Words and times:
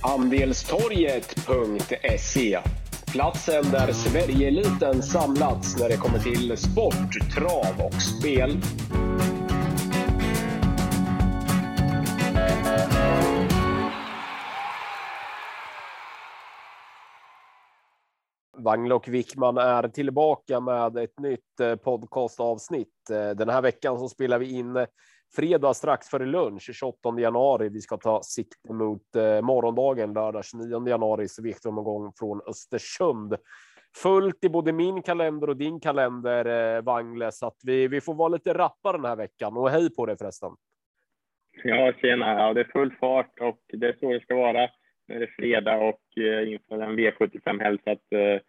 Andelstorget.se 0.00 2.58
Platsen 3.12 3.70
där 3.70 3.92
Sverigeeliten 3.92 5.02
samlats 5.02 5.80
när 5.80 5.88
det 5.88 5.96
kommer 5.96 6.18
till 6.18 6.56
sport, 6.56 7.32
trav 7.34 7.86
och 7.86 8.02
spel. 8.02 8.60
Wangle 18.58 18.94
och 18.94 19.08
Wickman 19.08 19.58
är 19.58 19.88
tillbaka 19.88 20.60
med 20.60 20.96
ett 20.96 21.18
nytt 21.18 21.60
eh, 21.60 21.76
podcastavsnitt. 21.76 23.10
Eh, 23.10 23.30
den 23.30 23.48
här 23.48 23.62
veckan 23.62 23.98
så 23.98 24.08
spelar 24.08 24.38
vi 24.38 24.50
in 24.50 24.86
fredag 25.36 25.74
strax 25.74 26.08
före 26.08 26.26
lunch 26.26 26.70
28 26.74 27.20
januari. 27.20 27.68
Vi 27.68 27.80
ska 27.80 27.96
ta 27.96 28.22
sikte 28.22 28.72
mot 28.72 29.16
eh, 29.16 29.40
morgondagen 29.40 30.12
lördag 30.12 30.44
29 30.44 30.88
januari 30.88 31.28
så 31.28 31.42
V-omgång 31.42 32.12
från 32.18 32.40
Östersund. 32.46 33.36
Fullt 33.96 34.44
i 34.44 34.48
både 34.48 34.72
min 34.72 35.02
kalender 35.02 35.48
och 35.48 35.56
din 35.56 35.80
kalender, 35.80 36.76
eh, 36.76 36.82
Wangle, 36.82 37.32
så 37.32 37.46
att 37.46 37.60
vi, 37.64 37.88
vi 37.88 38.00
får 38.00 38.14
vara 38.14 38.28
lite 38.28 38.54
rappa 38.54 38.92
den 38.92 39.04
här 39.04 39.16
veckan. 39.16 39.56
Och 39.56 39.70
hej 39.70 39.94
på 39.94 40.06
dig 40.06 40.16
förresten. 40.18 40.50
Ja, 41.64 41.92
tjena. 42.00 42.40
Ja, 42.40 42.54
det 42.54 42.60
är 42.60 42.64
full 42.72 42.92
fart 43.00 43.40
och 43.40 43.60
det 43.72 43.86
är 43.86 43.96
så 44.00 44.12
det 44.12 44.20
ska 44.20 44.34
vara 44.34 44.70
Nu 45.08 45.14
är 45.14 45.20
det 45.20 45.26
fredag 45.26 45.76
och 45.76 46.22
eh, 46.22 46.52
inför 46.52 46.80
en 46.80 46.98
V75-helg. 46.98 47.78
Så 47.84 47.90
att, 47.90 48.12
eh, 48.12 48.40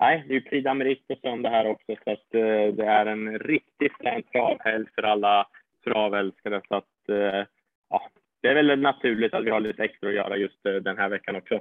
nej, 0.00 0.24
det 0.28 0.34
är 0.34 0.34
ju 0.34 0.40
Prix 0.40 0.66
d'Amérique 0.66 1.06
på 1.08 1.16
söndag 1.22 1.50
här 1.50 1.66
också, 1.66 1.96
så 2.04 2.10
att 2.10 2.34
eh, 2.34 2.74
det 2.74 2.84
är 2.84 3.06
en 3.06 3.38
riktigt 3.38 3.92
frän 4.00 4.22
travhelg 4.22 4.86
för 4.94 5.02
alla 5.02 5.46
travälskare. 5.84 6.62
Så 6.68 6.74
att, 6.74 7.08
eh, 7.08 7.46
ja, 7.88 8.10
det 8.42 8.48
är 8.48 8.54
väl 8.54 8.80
naturligt 8.80 9.34
att 9.34 9.44
vi 9.44 9.50
har 9.50 9.60
lite 9.60 9.84
extra 9.84 10.08
att 10.08 10.14
göra 10.14 10.36
just 10.36 10.66
eh, 10.66 10.72
den 10.72 10.98
här 10.98 11.08
veckan 11.08 11.36
också. 11.36 11.60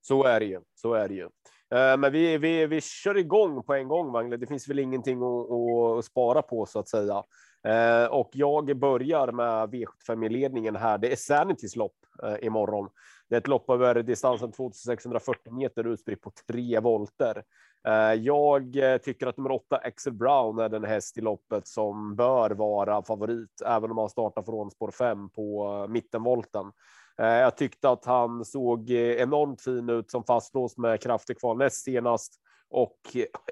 Så 0.00 0.24
är 0.24 0.40
det 0.40 0.46
ju. 0.46 0.60
Så 0.74 0.94
är 0.94 1.08
det 1.08 1.14
ju. 1.14 1.28
Eh, 1.74 1.96
men 1.98 2.12
vi, 2.12 2.38
vi, 2.38 2.66
vi 2.66 2.80
kör 2.80 3.16
igång 3.16 3.62
på 3.62 3.74
en 3.74 3.88
gång, 3.88 4.12
Wangle. 4.12 4.36
Det 4.36 4.46
finns 4.46 4.68
väl 4.68 4.78
ingenting 4.78 5.22
att, 5.22 5.50
att 5.50 6.04
spara 6.04 6.42
på 6.42 6.66
så 6.66 6.78
att 6.78 6.88
säga. 6.88 7.22
Eh, 7.64 8.06
och 8.06 8.30
jag 8.32 8.76
börjar 8.76 9.32
med 9.32 9.68
V75-ledningen 9.68 10.76
här. 10.76 10.98
Det 10.98 11.12
är 11.12 11.16
Sanitys 11.16 11.76
lopp 11.76 11.96
imorgon. 12.40 12.88
Det 13.28 13.36
är 13.36 13.40
ett 13.40 13.48
lopp 13.48 13.70
över 13.70 14.02
distansen 14.02 14.52
2640 14.52 15.52
meter 15.52 15.86
utspritt 15.86 16.20
på 16.20 16.32
tre 16.48 16.80
volter. 16.80 17.42
Eh, 17.88 18.14
jag 18.14 18.76
eh, 18.76 18.98
tycker 18.98 19.26
att 19.26 19.36
nummer 19.36 19.52
åtta 19.52 19.76
Axel 19.76 20.12
Brown 20.12 20.58
är 20.58 20.68
den 20.68 20.84
häst 20.84 21.18
i 21.18 21.20
loppet 21.20 21.66
som 21.66 22.16
bör 22.16 22.50
vara 22.50 23.02
favorit, 23.02 23.62
även 23.66 23.90
om 23.90 23.98
han 23.98 24.08
startar 24.08 24.42
från 24.42 24.70
spår 24.70 24.90
5 24.90 25.30
på 25.30 25.66
eh, 25.66 25.92
mittenvolten. 25.92 26.72
Jag 27.16 27.56
tyckte 27.56 27.90
att 27.90 28.04
han 28.04 28.44
såg 28.44 28.90
enormt 28.90 29.62
fin 29.62 29.88
ut 29.88 30.10
som 30.10 30.24
fastlåst 30.24 30.78
med 30.78 31.00
krafter 31.00 31.34
kvar 31.34 31.54
näst 31.54 31.84
senast 31.84 32.34
och 32.70 32.98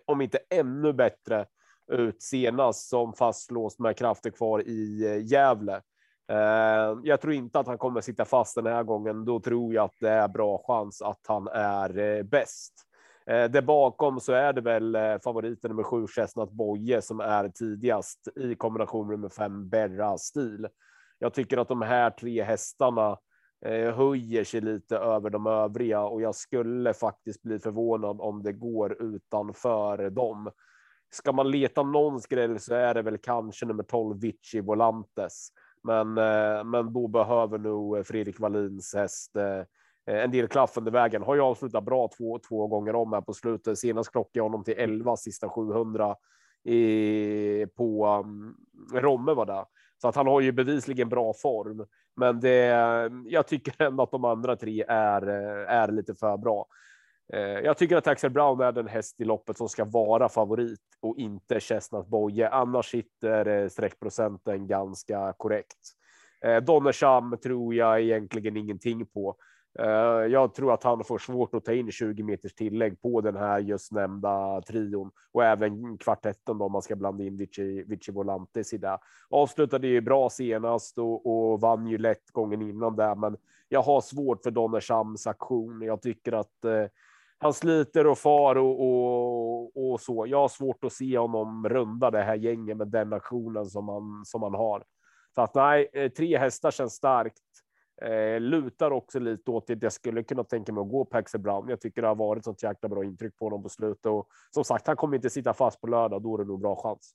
om 0.06 0.20
inte 0.20 0.39
ännu 0.50 0.92
bättre 0.92 1.47
ut 1.92 2.22
senast 2.22 2.89
som 2.89 3.12
fastlåst 3.12 3.78
med 3.78 3.97
krafter 3.97 4.31
kvar 4.31 4.62
i 4.69 5.05
Gävle. 5.25 5.83
Jag 7.03 7.20
tror 7.20 7.33
inte 7.34 7.59
att 7.59 7.67
han 7.67 7.78
kommer 7.78 8.00
sitta 8.00 8.25
fast 8.25 8.55
den 8.55 8.67
här 8.67 8.83
gången. 8.83 9.25
Då 9.25 9.41
tror 9.41 9.75
jag 9.75 9.84
att 9.84 10.00
det 10.00 10.11
är 10.11 10.28
bra 10.28 10.62
chans 10.67 11.03
att 11.03 11.20
han 11.27 11.48
är 11.48 12.22
bäst. 12.22 12.89
Eh, 13.31 13.50
där 13.50 13.62
bakom 13.62 14.20
så 14.20 14.33
är 14.33 14.53
det 14.53 14.61
väl 14.61 14.95
eh, 14.95 15.19
favoriten 15.25 15.69
nummer 15.69 15.83
sju 15.83 16.06
Chestnut 16.06 16.50
Boye 16.50 17.03
som 17.03 17.20
är 17.20 17.48
tidigast 17.48 18.28
i 18.37 18.55
kombination 18.55 19.06
med 19.06 19.19
nummer 19.19 19.28
fem 19.28 19.69
Berra 19.69 20.19
stil. 20.19 20.69
Jag 21.19 21.34
tycker 21.34 21.59
att 21.59 21.69
de 21.69 21.83
här 21.83 22.11
tre 22.11 22.42
hästarna 22.42 23.19
eh, 23.67 23.95
höjer 23.95 24.45
sig 24.45 24.61
lite 24.61 24.97
över 24.97 25.31
de 25.31 25.47
övriga 25.47 26.00
och 26.00 26.22
jag 26.22 26.34
skulle 26.34 26.95
faktiskt 26.95 27.42
bli 27.42 27.59
förvånad 27.59 28.20
om 28.20 28.42
det 28.42 28.53
går 28.53 29.03
utanför 29.03 30.11
dem. 30.11 30.50
Ska 31.11 31.33
man 31.33 31.50
leta 31.50 31.83
någon 31.83 32.21
skräll 32.21 32.60
så 32.60 32.75
är 32.75 32.94
det 32.94 33.03
väl 33.03 33.19
kanske 33.19 33.66
nummer 33.66 33.83
12 33.83 34.21
Vici 34.21 34.60
Volantes. 34.60 35.49
Men, 35.83 36.19
eh, 36.19 36.65
men 36.65 36.93
då 36.93 37.09
behöver 37.09 37.59
nog 37.59 38.06
Fredrik 38.06 38.41
Wallins 38.41 38.94
häst 38.94 39.37
Eh, 39.37 39.65
Eh, 40.06 40.25
en 40.25 40.31
del 40.31 40.49
klaff 40.49 40.77
under 40.77 40.93
vägen. 40.93 41.22
Har 41.22 41.34
ju 41.34 41.41
avslutat 41.41 41.84
bra 41.84 42.09
två, 42.19 42.38
två 42.38 42.66
gånger 42.66 42.94
om 42.94 43.12
här 43.12 43.21
på 43.21 43.33
slutet. 43.33 43.78
Senast 43.78 44.12
klockade 44.12 44.38
jag 44.38 44.44
honom 44.44 44.65
till 44.65 44.75
11 44.78 45.16
sista 45.16 45.49
700 45.49 46.16
i, 46.65 47.66
på 47.77 48.06
um, 48.06 48.56
Romme 48.94 49.34
var 49.34 49.47
det. 49.47 49.65
Så 50.03 50.09
att 50.09 50.16
han 50.16 50.27
har 50.27 50.41
ju 50.41 50.53
bevisligen 50.53 51.09
bra 51.09 51.33
form. 51.33 51.87
Men 52.16 52.41
det, 52.41 52.66
jag 53.27 53.47
tycker 53.47 53.83
ändå 53.83 54.03
att 54.03 54.10
de 54.10 54.25
andra 54.25 54.56
tre 54.56 54.84
är, 54.89 55.28
eh, 55.28 55.75
är 55.75 55.93
lite 55.93 56.15
för 56.15 56.37
bra. 56.37 56.66
Eh, 57.33 57.41
jag 57.41 57.78
tycker 57.78 57.97
att 57.97 58.06
Axel 58.06 58.31
Brown 58.31 58.60
är 58.60 58.72
den 58.72 58.89
häst 58.89 59.21
i 59.21 59.25
loppet 59.25 59.59
som 59.59 59.69
ska 59.69 59.84
vara 59.84 60.28
favorit 60.28 60.81
och 61.00 61.16
inte 61.16 61.60
Chestnut 61.60 62.06
Boye. 62.06 62.49
Annars 62.49 62.91
sitter 62.91 63.69
streckprocenten 63.69 64.66
ganska 64.66 65.34
korrekt. 65.37 65.78
Donnersham 66.62 67.37
tror 67.43 67.75
jag 67.75 68.00
egentligen 68.00 68.56
ingenting 68.56 69.06
på. 69.06 69.37
Eh, 69.78 70.26
jag 70.32 70.54
tror 70.54 70.72
att 70.72 70.82
han 70.82 71.04
får 71.04 71.19
svårt 71.19 71.54
att 71.54 71.64
ta 71.64 71.72
in 71.72 71.91
20 71.91 72.22
meters 72.22 72.54
tillägg 72.54 73.03
på 73.03 73.20
den 73.20 73.36
här 73.36 73.58
just 73.58 73.92
nämnda 73.92 74.62
trion 74.62 75.10
och 75.32 75.44
även 75.44 75.98
kvartetten 75.98 76.58
då 76.58 76.64
om 76.64 76.72
man 76.72 76.82
ska 76.82 76.97
blanda 76.97 77.25
in 77.25 77.36
Vici, 77.36 77.84
Vici 77.86 78.12
Volantes 78.12 78.72
i 78.72 78.78
det. 78.78 78.98
Avslutade 79.30 79.86
ju 79.86 80.00
bra 80.00 80.30
senast 80.30 80.98
och, 80.98 81.26
och 81.26 81.60
vann 81.60 81.86
ju 81.86 81.98
lätt 81.98 82.30
gången 82.30 82.62
innan 82.62 82.97
där, 82.97 83.14
men 83.14 83.36
jag 83.69 83.82
har 83.82 84.00
svårt 84.00 84.42
för 84.42 84.50
Donnershams 84.50 85.26
aktion. 85.26 85.82
Jag 85.82 86.03
tycker 86.03 86.32
att 86.32 86.64
eh, 86.64 86.84
han 87.38 87.53
sliter 87.53 88.06
och 88.06 88.19
far 88.19 88.56
och, 88.56 88.80
och, 88.80 89.91
och, 89.92 90.00
så. 90.00 90.26
Jag 90.26 90.38
har 90.38 90.48
svårt 90.48 90.84
att 90.84 90.92
se 90.92 91.19
honom 91.19 91.69
runda 91.69 92.10
det 92.10 92.22
här 92.22 92.34
gänget 92.34 92.76
med 92.76 92.88
den 92.88 93.12
aktionen 93.12 93.66
som 93.66 93.88
han 93.88 94.22
som 94.25 94.42
han 94.42 94.54
har. 94.54 94.84
Så 95.34 95.42
att 95.42 95.54
nej, 95.54 95.91
eh, 95.92 96.09
tre 96.09 96.38
hästar 96.38 96.70
känns 96.70 96.94
starkt. 96.94 97.38
Eh, 98.03 98.41
lutar 98.41 98.91
också 98.91 99.19
lite 99.19 99.50
åt 99.50 99.71
att 99.71 99.83
jag 99.83 99.93
skulle 99.93 100.22
kunna 100.22 100.44
tänka 100.44 100.72
mig 100.72 100.83
att 100.83 100.91
gå 100.91 101.05
på 101.05 101.16
Axel 101.16 101.41
Brown. 101.41 101.69
Jag 101.69 101.81
tycker 101.81 102.03
det 102.03 102.09
har 102.09 102.15
varit 102.15 102.44
sånt 102.44 102.62
jäkla 102.62 102.88
bra 102.88 103.05
intryck 103.05 103.37
på 103.37 103.44
honom 103.44 103.62
på 103.62 103.69
slutet 103.69 104.06
och 104.06 104.27
som 104.50 104.65
sagt, 104.65 104.87
han 104.87 104.97
kommer 104.97 105.16
inte 105.16 105.31
sitta 105.31 105.55
fast 105.55 105.81
på 105.81 105.87
lördag. 105.87 106.22
Då 106.22 106.34
är 106.34 106.39
det 106.39 106.44
nog 106.44 106.60
bra 106.60 106.77
chans. 106.77 107.15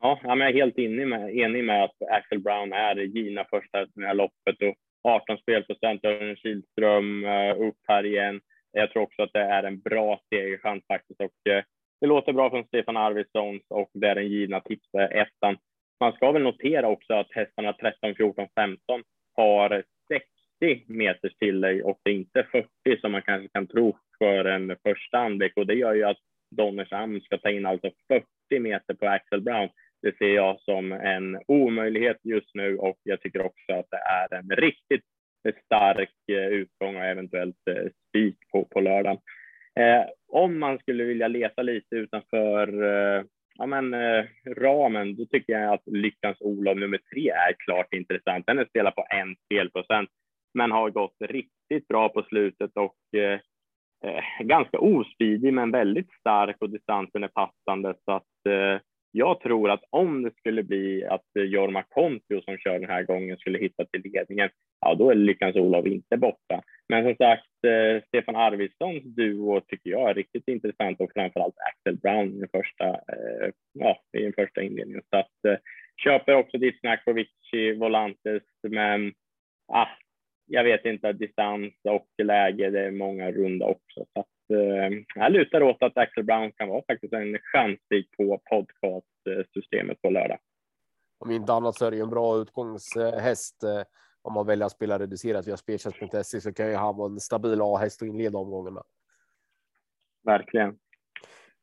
Ja, 0.00 0.18
jag 0.22 0.40
är 0.40 0.52
helt 0.52 0.78
enig 0.78 1.08
med, 1.08 1.36
enig 1.36 1.64
med 1.64 1.84
att 1.84 2.02
Axel 2.10 2.38
Brown 2.38 2.72
är 2.72 2.96
givna 2.96 3.44
första 3.44 3.82
i 3.82 3.86
det 3.94 4.06
här 4.06 4.14
loppet 4.14 4.62
och 4.62 4.74
18 5.10 5.38
spelprocent. 5.38 6.04
Örjan 6.04 6.36
Kihlström 6.36 7.24
eh, 7.24 7.60
upp 7.68 7.78
här 7.88 8.06
igen. 8.06 8.40
Jag 8.72 8.90
tror 8.90 9.02
också 9.02 9.22
att 9.22 9.32
det 9.32 9.40
är 9.40 9.62
en 9.62 9.80
bra 9.80 10.20
segerchans 10.28 10.84
faktiskt 10.86 11.20
och 11.20 11.50
eh, 11.52 11.64
det 12.00 12.06
låter 12.06 12.32
bra 12.32 12.50
från 12.50 12.64
Stefan 12.64 12.96
Arvidsson 12.96 13.60
och 13.68 13.90
det 13.94 14.08
är 14.08 14.14
den 14.14 14.28
givna 14.28 14.60
tipsettan. 14.60 15.56
Man 16.00 16.12
ska 16.12 16.32
väl 16.32 16.42
notera 16.42 16.88
också 16.88 17.14
att 17.14 17.32
hästarna 17.32 17.72
13, 17.72 18.14
14, 18.14 18.48
15 18.54 19.02
har 19.36 19.82
60 20.60 20.84
meters 20.92 21.34
tillägg 21.34 21.86
och 21.86 22.00
det 22.04 22.10
är 22.10 22.14
inte 22.14 22.46
40 22.52 23.00
som 23.00 23.12
man 23.12 23.22
kanske 23.22 23.48
kan 23.48 23.66
tro 23.66 23.96
för 24.18 24.44
en 24.44 24.76
första 24.82 25.18
anblick 25.18 25.52
och 25.56 25.66
det 25.66 25.74
gör 25.74 25.94
ju 25.94 26.04
att 26.04 26.18
Donnershamn 26.56 27.20
ska 27.20 27.38
ta 27.38 27.50
in 27.50 27.66
alltså 27.66 27.90
40 28.48 28.60
meter 28.60 28.94
på 28.94 29.06
Axel 29.06 29.40
Brown. 29.40 29.68
Det 30.02 30.18
ser 30.18 30.34
jag 30.34 30.60
som 30.60 30.92
en 30.92 31.38
omöjlighet 31.46 32.18
just 32.22 32.54
nu 32.54 32.78
och 32.78 32.96
jag 33.02 33.20
tycker 33.20 33.46
också 33.46 33.72
att 33.72 33.86
det 33.90 33.96
är 33.96 34.38
en 34.38 34.50
riktigt 34.50 35.04
stark 35.64 36.14
eh, 36.32 36.46
utgång 36.48 36.96
och 36.96 37.04
eventuellt 37.04 37.68
eh, 37.70 37.90
spik 38.08 38.36
på, 38.52 38.64
på 38.64 38.80
lördagen. 38.80 39.18
Eh, 39.80 40.04
om 40.28 40.58
man 40.58 40.78
skulle 40.78 41.04
vilja 41.04 41.28
leta 41.28 41.62
lite 41.62 41.96
utanför 41.96 42.82
eh, 42.82 43.24
ja, 43.58 43.66
men, 43.66 43.94
eh, 43.94 44.15
men 44.96 45.16
då 45.16 45.26
tycker 45.26 45.52
jag 45.52 45.74
att 45.74 45.86
Lyckans 45.86 46.40
Olof 46.40 46.78
nummer 46.78 47.00
tre 47.12 47.28
är 47.28 47.54
klart 47.64 47.94
intressant. 47.94 48.46
Den 48.46 48.58
är 48.58 48.64
spelad 48.64 48.94
på 48.94 49.06
en 49.10 49.36
spelprocent, 49.44 50.10
men 50.54 50.70
har 50.70 50.90
gått 50.90 51.16
riktigt 51.20 51.88
bra 51.88 52.08
på 52.08 52.22
slutet 52.22 52.70
och 52.74 53.20
eh, 53.20 53.40
eh 54.04 54.44
ganska 54.44 54.78
ospidig, 54.78 55.52
men 55.52 55.70
väldigt 55.70 56.12
stark 56.20 56.56
och 56.60 56.70
distansen 56.70 57.24
är 57.24 57.28
passande. 57.28 57.94
Så 58.04 58.12
att 58.12 58.46
eh, 58.48 58.80
jag 59.10 59.40
tror 59.40 59.70
att 59.70 59.84
om 59.90 60.22
det 60.22 60.36
skulle 60.36 60.62
bli 60.62 61.04
att 61.04 61.26
Jorma 61.34 61.82
Kontio 61.82 62.40
som 62.44 62.58
kör 62.58 62.78
den 62.78 62.90
här 62.90 63.02
gången 63.02 63.36
skulle 63.36 63.58
hitta 63.58 63.84
till 63.84 64.02
ledningen, 64.12 64.50
ja, 64.80 64.94
då 64.94 65.10
är 65.10 65.14
Lyckans 65.14 65.56
Olof 65.56 65.86
inte 65.86 66.16
borta. 66.16 66.62
Men 66.88 67.04
som 67.04 67.14
sagt, 67.16 67.64
eh, 67.66 68.02
Stefan 68.08 68.36
Arvidssons 68.36 69.02
duo 69.04 69.60
tycker 69.60 69.90
jag 69.90 70.10
är 70.10 70.14
riktigt 70.14 70.48
intressant 70.48 71.00
och 71.00 71.10
framförallt 71.14 71.54
Axel 71.58 71.96
Brown 71.96 72.32
i 72.34 72.40
den 72.40 72.48
första, 72.48 72.88
eh, 72.88 73.50
ja, 73.72 74.02
i 74.12 74.22
den 74.22 74.32
första 74.32 74.62
inledningen. 74.62 75.02
Så 75.10 75.16
att, 75.16 75.44
eh, 75.48 75.56
köper 76.04 76.34
också 76.34 76.58
ditt 76.58 76.80
snack 76.80 77.04
på 77.04 77.12
Vici 77.12 77.72
Volantes, 77.72 78.42
men 78.68 79.12
ah, 79.72 79.88
jag 80.46 80.64
vet 80.64 80.84
inte, 80.84 81.12
distans 81.12 81.72
och 81.88 82.08
läge, 82.22 82.70
det 82.70 82.80
är 82.80 82.90
många 82.90 83.32
runda 83.32 83.66
också. 83.66 84.06
Så 84.12 84.20
att, 84.20 84.50
eh, 84.50 84.98
jag 85.14 85.32
lutar 85.32 85.62
åt 85.62 85.82
att 85.82 85.96
Axel 85.96 86.24
Brown 86.24 86.52
kan 86.52 86.68
vara 86.68 86.82
faktiskt 86.86 87.12
en 87.12 87.38
chansspik 87.38 88.10
på 88.16 88.40
podcastsystemet 88.50 90.02
på 90.02 90.10
lördag. 90.10 90.38
Om 91.18 91.30
inte 91.30 91.52
annat 91.52 91.74
så 91.74 91.86
är 91.86 91.90
det 91.90 91.96
ju 91.96 92.02
en 92.02 92.10
bra 92.10 92.36
utgångshäst. 92.36 93.62
Eh, 93.62 93.82
om 94.26 94.32
man 94.32 94.46
väljer 94.46 94.66
att 94.66 94.72
spela 94.72 94.98
reducerat 94.98 95.46
via 95.46 95.56
speltjänst.se 95.56 96.40
så 96.40 96.52
kan 96.52 96.68
ju 96.68 96.74
han 96.74 96.96
vara 96.96 97.12
en 97.12 97.20
stabil 97.20 97.60
A-häst 97.62 98.02
och 98.02 98.08
inleda 98.08 98.38
omgångarna. 98.38 98.82
Verkligen. 100.24 100.78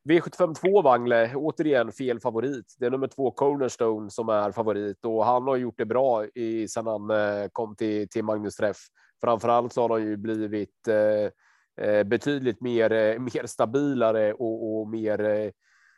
V752 0.10 0.84
Wangle, 0.84 1.36
återigen 1.36 1.92
fel 1.92 2.20
favorit. 2.20 2.76
Det 2.80 2.86
är 2.86 2.92
nummer 2.92 3.08
två 3.08 3.32
Cornerstone 3.32 4.10
som 4.10 4.30
är 4.30 4.52
favorit 4.52 5.06
och 5.06 5.26
han 5.26 5.44
har 5.44 5.56
gjort 5.56 5.78
det 5.78 5.86
bra 5.86 6.26
i 6.26 6.68
sedan 6.68 6.88
han 6.88 7.10
eh, 7.10 7.48
kom 7.52 7.76
till, 7.76 8.10
till 8.10 8.24
Magnus 8.24 8.56
Träff. 8.56 8.78
Framförallt 9.22 9.74
så 9.74 9.82
har 9.82 9.90
han 9.90 10.08
ju 10.08 10.18
blivit 10.18 10.88
eh, 10.88 11.86
eh 11.86 12.04
betydligt 12.04 12.62
mer, 12.62 12.92
eh, 12.92 13.20
mer 13.20 13.46
stabilare 13.46 14.34
och, 14.34 14.80
och 14.80 14.88
mer 14.88 15.52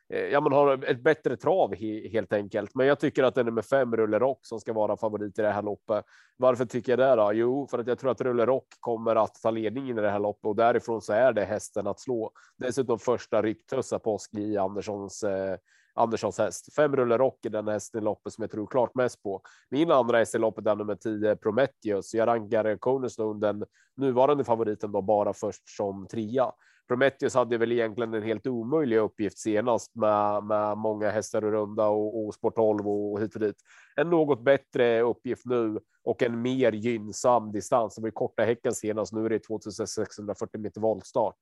Eh, 0.09 0.19
ja, 0.19 0.41
man 0.41 0.51
har 0.51 0.83
ett 0.83 1.03
bättre 1.03 1.37
trav 1.37 1.75
helt 2.11 2.33
enkelt. 2.33 2.75
Men 2.75 2.87
jag 2.87 2.99
tycker 2.99 3.23
att 3.23 3.35
det 3.35 3.41
är 3.41 3.45
nummer 3.45 3.61
fem 3.61 3.95
Rulle 3.95 4.19
Rock 4.19 4.39
som 4.41 4.59
ska 4.59 4.73
vara 4.73 4.97
favorit 4.97 5.39
i 5.39 5.41
det 5.41 5.51
här 5.51 5.61
loppet. 5.61 6.05
Varför 6.37 6.65
tycker 6.65 6.91
jag 6.91 6.99
det 6.99 7.23
då? 7.23 7.33
Jo, 7.33 7.67
för 7.71 7.79
att 7.79 7.87
jag 7.87 7.99
tror 7.99 8.11
att 8.11 8.21
Rulle 8.21 8.45
Rock 8.45 8.67
kommer 8.79 9.15
att 9.15 9.35
ta 9.41 9.51
ledningen 9.51 9.99
i 9.99 10.01
det 10.01 10.09
här 10.09 10.19
loppet 10.19 10.45
och 10.45 10.55
därifrån 10.55 11.01
så 11.01 11.13
är 11.13 11.33
det 11.33 11.45
hästen 11.45 11.87
att 11.87 11.99
slå. 11.99 12.31
Dessutom 12.57 12.99
första 12.99 13.41
rycktussa 13.41 13.99
påsk 13.99 14.33
i 14.33 14.57
Anderssons 14.57 15.23
eh, 15.23 15.57
Anderssons 15.97 16.37
häst. 16.37 16.73
Fem 16.73 16.95
Rulle 16.95 17.17
Rock 17.17 17.45
är 17.45 17.49
den 17.49 17.67
hästen 17.67 18.01
i 18.01 18.03
loppet 18.03 18.33
som 18.33 18.41
jag 18.41 18.51
tror 18.51 18.67
klart 18.67 18.95
mest 18.95 19.23
på. 19.23 19.41
Min 19.69 19.91
andra 19.91 20.17
häst 20.17 20.35
i 20.35 20.37
loppet 20.37 20.67
är 20.67 20.75
nummer 20.75 20.95
10 20.95 21.35
Prometheus. 21.35 22.13
Jag 22.13 22.27
rankar 22.27 22.77
Cornerstone, 22.77 23.39
den 23.39 23.65
nuvarande 23.97 24.43
favoriten, 24.43 24.91
då 24.91 25.01
bara 25.01 25.33
först 25.33 25.69
som 25.69 26.07
trea. 26.07 26.51
Prometheus 26.87 27.35
hade 27.35 27.57
väl 27.57 27.71
egentligen 27.71 28.13
en 28.13 28.23
helt 28.23 28.47
omöjlig 28.47 28.97
uppgift 28.97 29.37
senast 29.37 29.95
med, 29.95 30.43
med 30.43 30.77
många 30.77 31.09
hästar 31.09 31.41
och 31.41 31.51
runda 31.51 31.87
och, 31.87 32.25
och 32.25 32.33
Sport 32.33 32.55
12 32.55 32.87
och 32.87 33.21
hit 33.21 33.35
och 33.35 33.41
dit. 33.41 33.55
En 33.95 34.09
något 34.09 34.41
bättre 34.41 35.01
uppgift 35.01 35.45
nu 35.45 35.79
och 36.03 36.23
en 36.23 36.41
mer 36.41 36.71
gynnsam 36.71 37.51
distans. 37.51 37.95
Det 37.95 38.01
var 38.01 38.09
korta 38.09 38.43
häcken 38.43 38.73
senast. 38.73 39.13
Nu 39.13 39.25
är 39.25 39.29
det 39.29 39.39
2640 39.39 40.59
meter 40.61 40.81
voltstart. 40.81 41.37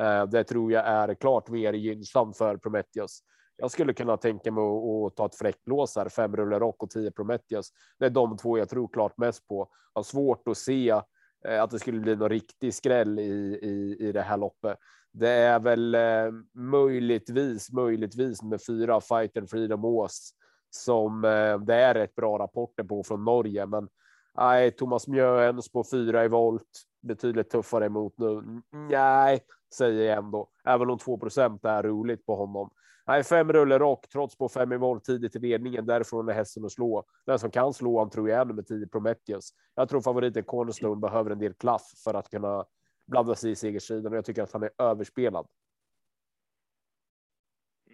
Eh, 0.00 0.26
det 0.26 0.44
tror 0.44 0.72
jag 0.72 0.86
är 0.86 1.14
klart 1.14 1.48
mer 1.48 1.72
gynnsamt 1.72 2.36
för 2.36 2.56
Prometheus. 2.56 3.20
Jag 3.56 3.70
skulle 3.70 3.92
kunna 3.92 4.16
tänka 4.16 4.52
mig 4.52 4.64
att 4.64 5.16
ta 5.16 5.26
ett 5.26 5.34
fräcklås 5.34 5.96
här, 5.96 6.08
fem 6.08 6.36
rullar 6.36 6.60
rock 6.60 6.82
och 6.82 6.90
tio 6.90 7.10
Prometheus. 7.10 7.70
Det 7.98 8.06
är 8.06 8.10
de 8.10 8.36
två 8.36 8.58
jag 8.58 8.68
tror 8.68 8.88
klart 8.92 9.18
mest 9.18 9.48
på. 9.48 9.68
Jag 9.94 9.98
har 9.98 10.04
svårt 10.04 10.48
att 10.48 10.58
se 10.58 11.00
Eh, 11.48 11.62
att 11.62 11.70
det 11.70 11.78
skulle 11.78 12.00
bli 12.00 12.16
någon 12.16 12.28
riktig 12.28 12.74
skräll 12.74 13.18
i, 13.18 13.58
i, 13.62 13.96
i 14.08 14.12
det 14.12 14.22
här 14.22 14.36
loppet. 14.36 14.78
Det 15.12 15.28
är 15.30 15.60
väl 15.60 15.94
eh, 15.94 16.32
möjligtvis, 16.52 17.72
möjligtvis 17.72 18.42
med 18.42 18.60
fyra 18.66 19.00
fighter 19.00 19.46
Freedom 19.46 19.84
Ås 19.84 20.34
som 20.70 21.24
eh, 21.24 21.58
det 21.58 21.74
är 21.74 21.94
rätt 21.94 22.14
bra 22.14 22.38
rapporter 22.38 22.84
på 22.84 23.02
från 23.02 23.24
Norge, 23.24 23.66
men 23.66 23.88
nej, 24.36 24.70
Thomas 24.70 25.08
Mjöens 25.08 25.72
på 25.72 25.84
fyra 25.90 26.24
i 26.24 26.28
volt 26.28 26.82
betydligt 27.02 27.50
tuffare 27.50 27.86
emot 27.86 28.14
nu. 28.18 28.42
Nej, 28.90 29.40
säger 29.74 30.08
jag 30.08 30.18
ändå, 30.18 30.48
även 30.64 30.90
om 30.90 30.98
2% 30.98 31.68
är 31.68 31.82
roligt 31.82 32.26
på 32.26 32.36
honom. 32.36 32.70
Nej, 33.06 33.24
fem 33.24 33.52
rullar 33.52 33.78
rock 33.78 34.08
trots 34.08 34.38
på 34.38 34.48
fem 34.48 34.72
i 34.72 34.78
mål 34.78 35.00
tidigt 35.00 35.36
i 35.36 35.38
ledningen. 35.38 35.86
Därifrån 35.86 36.28
är 36.28 36.32
hästen 36.32 36.64
att 36.64 36.72
slå. 36.72 37.04
Den 37.26 37.38
som 37.38 37.50
kan 37.50 37.72
slå 37.72 37.98
han 37.98 38.10
tror 38.10 38.28
jag 38.28 38.40
är 38.40 38.44
nummer 38.44 38.62
10 38.62 38.86
Prometheus. 38.86 39.50
Jag 39.74 39.88
tror 39.88 40.00
favoriten 40.00 40.44
Cornerstone 40.44 41.00
behöver 41.00 41.30
en 41.30 41.38
del 41.38 41.54
klaff 41.54 41.82
för 42.04 42.14
att 42.14 42.30
kunna 42.30 42.64
blanda 43.06 43.34
sig 43.34 43.50
i 43.50 43.56
segerstriden 43.56 44.12
och 44.12 44.18
jag 44.18 44.24
tycker 44.24 44.42
att 44.42 44.52
han 44.52 44.62
är 44.62 44.70
överspelad. 44.78 45.46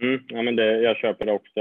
Mm, 0.03 0.21
ja, 0.29 0.43
men 0.43 0.57
det, 0.57 0.81
jag 0.81 0.97
köper 0.97 1.27
det 1.27 1.33
också. 1.33 1.61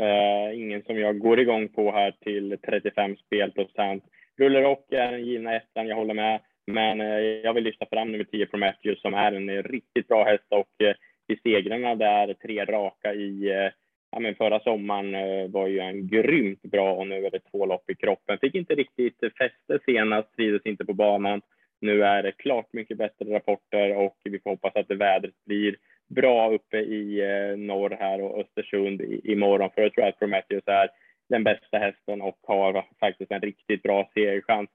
Uh, 0.00 0.60
ingen 0.60 0.82
som 0.82 0.98
jag 0.98 1.18
går 1.18 1.40
igång 1.40 1.68
på 1.68 1.92
här 1.92 2.16
till 2.20 2.58
35 2.66 3.16
spelprocent. 3.16 4.04
Ruller 4.38 4.62
Rock 4.62 4.92
är 4.92 5.12
den 5.12 5.24
givna 5.24 5.56
ettan, 5.56 5.86
jag 5.86 5.96
håller 5.96 6.14
med. 6.14 6.40
Men 6.66 7.00
uh, 7.00 7.18
jag 7.18 7.54
vill 7.54 7.64
lyfta 7.64 7.86
fram 7.86 8.12
nummer 8.12 8.24
10 8.24 8.46
Prometheus 8.46 9.00
som 9.00 9.14
är 9.14 9.32
en 9.32 9.62
riktigt 9.62 10.08
bra 10.08 10.24
häst 10.24 10.46
och 10.50 10.68
uh, 10.82 10.94
i 11.28 11.36
segrarna 11.36 11.94
där, 11.94 12.34
tre 12.34 12.64
raka 12.64 13.14
i 13.14 13.50
eh, 13.50 13.70
ja, 14.10 14.18
men 14.18 14.34
förra 14.34 14.60
sommaren 14.60 15.14
eh, 15.14 15.48
var 15.48 15.66
ju 15.66 15.78
en 15.78 16.08
grymt 16.08 16.62
bra 16.62 16.92
och 16.92 17.06
nu 17.06 17.26
är 17.26 17.30
det 17.30 17.50
två 17.50 17.66
lopp 17.66 17.90
i 17.90 17.94
kroppen. 17.94 18.38
Fick 18.38 18.54
inte 18.54 18.74
riktigt 18.74 19.20
fäste 19.20 19.78
senast, 19.86 20.36
trivdes 20.36 20.66
inte 20.66 20.84
på 20.84 20.94
banan. 20.94 21.40
Nu 21.80 22.04
är 22.04 22.22
det 22.22 22.32
klart 22.32 22.72
mycket 22.72 22.98
bättre 22.98 23.34
rapporter 23.34 23.96
och 23.96 24.16
vi 24.24 24.40
får 24.40 24.50
hoppas 24.50 24.76
att 24.76 24.88
det 24.88 24.94
vädret 24.94 25.44
blir 25.46 25.76
bra 26.08 26.52
uppe 26.52 26.78
i 26.78 27.20
eh, 27.20 27.58
norr 27.58 27.96
här 28.00 28.20
och 28.20 28.40
Östersund 28.40 29.00
imorgon. 29.24 29.70
För 29.74 29.82
jag 29.82 29.92
tror 29.92 30.04
att 30.04 30.18
Prometheus 30.18 30.64
är 30.66 30.88
den 31.28 31.44
bästa 31.44 31.78
hästen 31.78 32.22
och 32.22 32.38
har 32.42 32.84
faktiskt 33.00 33.32
en 33.32 33.40
riktigt 33.40 33.82
bra 33.82 34.10
segerchans. 34.14 34.70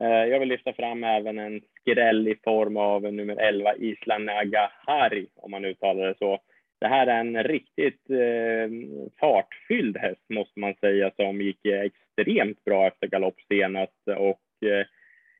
Eh, 0.00 0.24
jag 0.30 0.40
vill 0.40 0.48
lyfta 0.48 0.72
fram 0.72 1.04
även 1.04 1.38
en 1.38 1.60
skräll 1.80 2.28
i 2.28 2.36
form 2.44 2.76
av 2.76 3.12
nummer 3.12 3.36
11 3.36 3.76
Isla 3.76 4.18
Nagahari, 4.18 5.26
om 5.36 5.50
man 5.50 5.64
uttalar 5.64 6.06
det 6.06 6.14
så. 6.18 6.40
Det 6.80 6.88
här 6.88 7.06
är 7.06 7.20
en 7.20 7.42
riktigt 7.42 8.10
eh, 8.10 8.98
fartfylld 9.20 9.96
häst, 9.96 10.24
måste 10.28 10.60
man 10.60 10.74
säga, 10.74 11.10
som 11.16 11.40
gick 11.40 11.66
extremt 11.66 12.64
bra 12.64 12.86
efter 12.86 13.06
galopp 13.06 13.40
senast. 13.48 14.08
Och, 14.16 14.68
eh, 14.68 14.86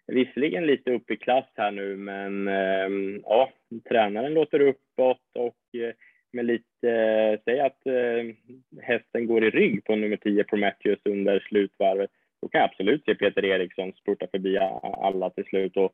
visserligen 0.07 0.67
lite 0.67 0.93
upp 0.93 1.11
i 1.11 1.17
klass 1.17 1.45
här 1.55 1.71
nu, 1.71 1.97
men 1.97 2.49
eh, 2.49 3.21
ja, 3.25 3.51
tränaren 3.89 4.35
låter 4.35 4.61
uppåt 4.61 5.23
och 5.35 5.81
eh, 5.81 5.95
med 6.33 6.45
lite, 6.45 6.91
eh, 6.91 7.39
säg 7.45 7.61
att 7.61 7.87
eh, 7.87 8.35
hästen 8.83 9.27
går 9.27 9.45
i 9.45 9.51
rygg 9.51 9.85
på 9.85 9.97
nummer 9.97 10.17
10 10.17 10.45
Prometheus 10.45 10.99
under 11.05 11.41
slutvarvet 11.41 12.11
då 12.43 12.49
kan 12.49 12.61
jag 12.61 12.71
absolut 12.71 13.05
se 13.05 13.15
Peter 13.15 13.45
Eriksson 13.45 13.93
spurta 13.93 14.27
förbi 14.31 14.59
alla 14.83 15.31
till 15.31 15.45
slut. 15.45 15.77
Och 15.77 15.93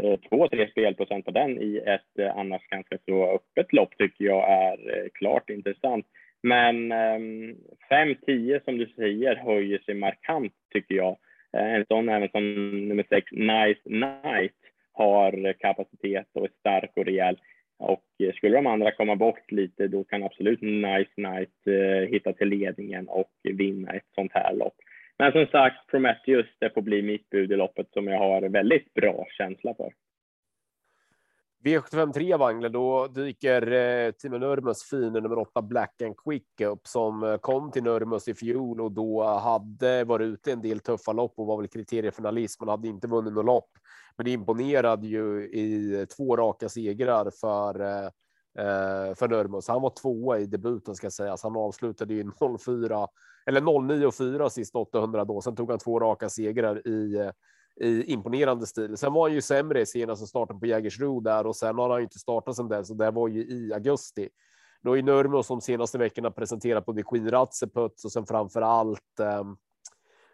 eh, 0.00 0.18
två, 0.28 0.48
tre 0.48 0.70
spelprocent 0.70 1.24
på 1.24 1.30
den 1.30 1.62
i 1.62 1.76
ett 1.76 2.18
eh, 2.18 2.36
annars 2.36 2.68
ganska 2.68 2.98
så 3.06 3.34
öppet 3.34 3.72
lopp 3.72 3.98
tycker 3.98 4.24
jag 4.24 4.50
är 4.50 4.96
eh, 4.96 5.08
klart 5.14 5.50
intressant. 5.50 6.06
Men 6.42 6.92
ehm, 6.92 7.56
5-10 7.90 8.64
som 8.64 8.78
du 8.78 8.86
säger 8.86 9.36
höjer 9.36 9.78
sig 9.78 9.94
markant 9.94 10.52
tycker 10.72 10.94
jag. 10.94 11.16
En 11.52 11.86
sån 11.88 12.08
även 12.08 12.28
som 12.28 12.54
nummer 12.88 13.04
6, 13.08 13.32
Nice 13.32 13.80
Night, 13.84 14.52
har 14.92 15.52
kapacitet 15.52 16.26
och 16.32 16.44
är 16.44 16.50
stark 16.60 16.90
och 16.96 17.04
rejäl. 17.04 17.38
Och 17.78 18.04
skulle 18.34 18.56
de 18.56 18.66
andra 18.66 18.92
komma 18.92 19.16
bort 19.16 19.52
lite, 19.52 19.88
då 19.88 20.04
kan 20.04 20.22
absolut 20.22 20.60
Nice 20.62 21.12
Night 21.16 22.08
hitta 22.10 22.32
till 22.32 22.48
ledningen 22.48 23.08
och 23.08 23.30
vinna 23.42 23.92
ett 23.92 24.06
sånt 24.14 24.32
här 24.34 24.54
lopp. 24.54 24.74
Men 25.18 25.32
som 25.32 25.46
sagt, 25.46 25.86
Prometheus, 25.86 26.46
det 26.60 26.70
får 26.70 26.82
bli 26.82 27.02
mitt 27.02 27.30
bud 27.30 27.52
i 27.52 27.56
loppet 27.56 27.86
som 27.92 28.08
jag 28.08 28.18
har 28.18 28.42
väldigt 28.42 28.94
bra 28.94 29.26
känsla 29.38 29.74
för. 29.74 29.92
V753 31.64 32.38
Wangle, 32.38 32.68
då 32.68 33.06
dyker 33.06 33.72
eh, 33.72 34.10
Timo 34.10 34.38
Nurmos 34.38 34.90
fina 34.90 35.20
nummer 35.20 35.38
åtta 35.38 35.62
Black 35.62 36.02
and 36.02 36.16
Quick 36.16 36.60
upp 36.60 36.86
som 36.86 37.22
eh, 37.22 37.36
kom 37.36 37.70
till 37.70 37.82
Nurmos 37.82 38.28
i 38.28 38.34
fjol 38.34 38.80
och 38.80 38.92
då 38.92 39.22
hade 39.24 40.04
varit 40.04 40.24
ute 40.24 40.52
en 40.52 40.62
del 40.62 40.80
tuffa 40.80 41.12
lopp 41.12 41.32
och 41.36 41.46
var 41.46 41.56
väl 41.56 41.68
kriteriefinalist, 41.68 42.60
men 42.60 42.68
hade 42.68 42.88
inte 42.88 43.08
vunnit 43.08 43.32
något 43.32 43.44
lopp. 43.44 43.70
Men 44.16 44.24
det 44.24 44.30
imponerade 44.30 45.06
ju 45.06 45.50
i 45.52 45.98
eh, 46.00 46.04
två 46.04 46.36
raka 46.36 46.68
segrar 46.68 47.30
för 47.40 47.80
eh, 47.80 48.10
eh 48.58 49.14
för 49.14 49.28
Nurmos. 49.28 49.68
Han 49.68 49.82
var 49.82 49.90
tvåa 49.90 50.38
i 50.38 50.46
debuten 50.46 50.94
ska 50.94 51.10
sägas. 51.10 51.42
Han 51.42 51.56
avslutade 51.56 52.14
ju 52.14 52.30
04 52.64 53.08
eller 53.46 53.82
09 53.88 54.06
och 54.06 54.14
4 54.14 54.50
sist 54.50 54.76
800 54.76 55.24
då. 55.24 55.40
Sen 55.40 55.56
tog 55.56 55.70
han 55.70 55.78
två 55.78 56.00
raka 56.00 56.28
segrar 56.28 56.88
i 56.88 57.30
i 57.80 58.12
imponerande 58.12 58.66
stil. 58.66 58.96
Sen 58.96 59.12
var 59.12 59.22
han 59.22 59.34
ju 59.34 59.40
sämre 59.40 59.80
i 59.80 59.86
senaste 59.86 60.26
starten 60.26 60.60
på 60.60 60.66
Jägersro 60.66 61.20
där 61.20 61.46
och 61.46 61.56
sen 61.56 61.78
har 61.78 61.90
han 61.90 61.98
ju 61.98 62.02
inte 62.02 62.18
startat 62.18 62.56
sen 62.56 62.68
dess 62.68 62.90
och 62.90 62.96
det 62.96 63.10
var 63.10 63.28
ju 63.28 63.40
i 63.40 63.72
augusti. 63.74 64.28
Då 64.82 64.98
är 64.98 65.02
Nurmo 65.02 65.42
som 65.42 65.60
senaste 65.60 65.98
veckorna 65.98 66.30
presenterat 66.30 66.86
både 66.86 67.02
Skidratseputs 67.02 68.04
och 68.04 68.12
sen 68.12 68.26
framför 68.26 68.62
allt. 68.62 69.20
Eh, 69.20 69.44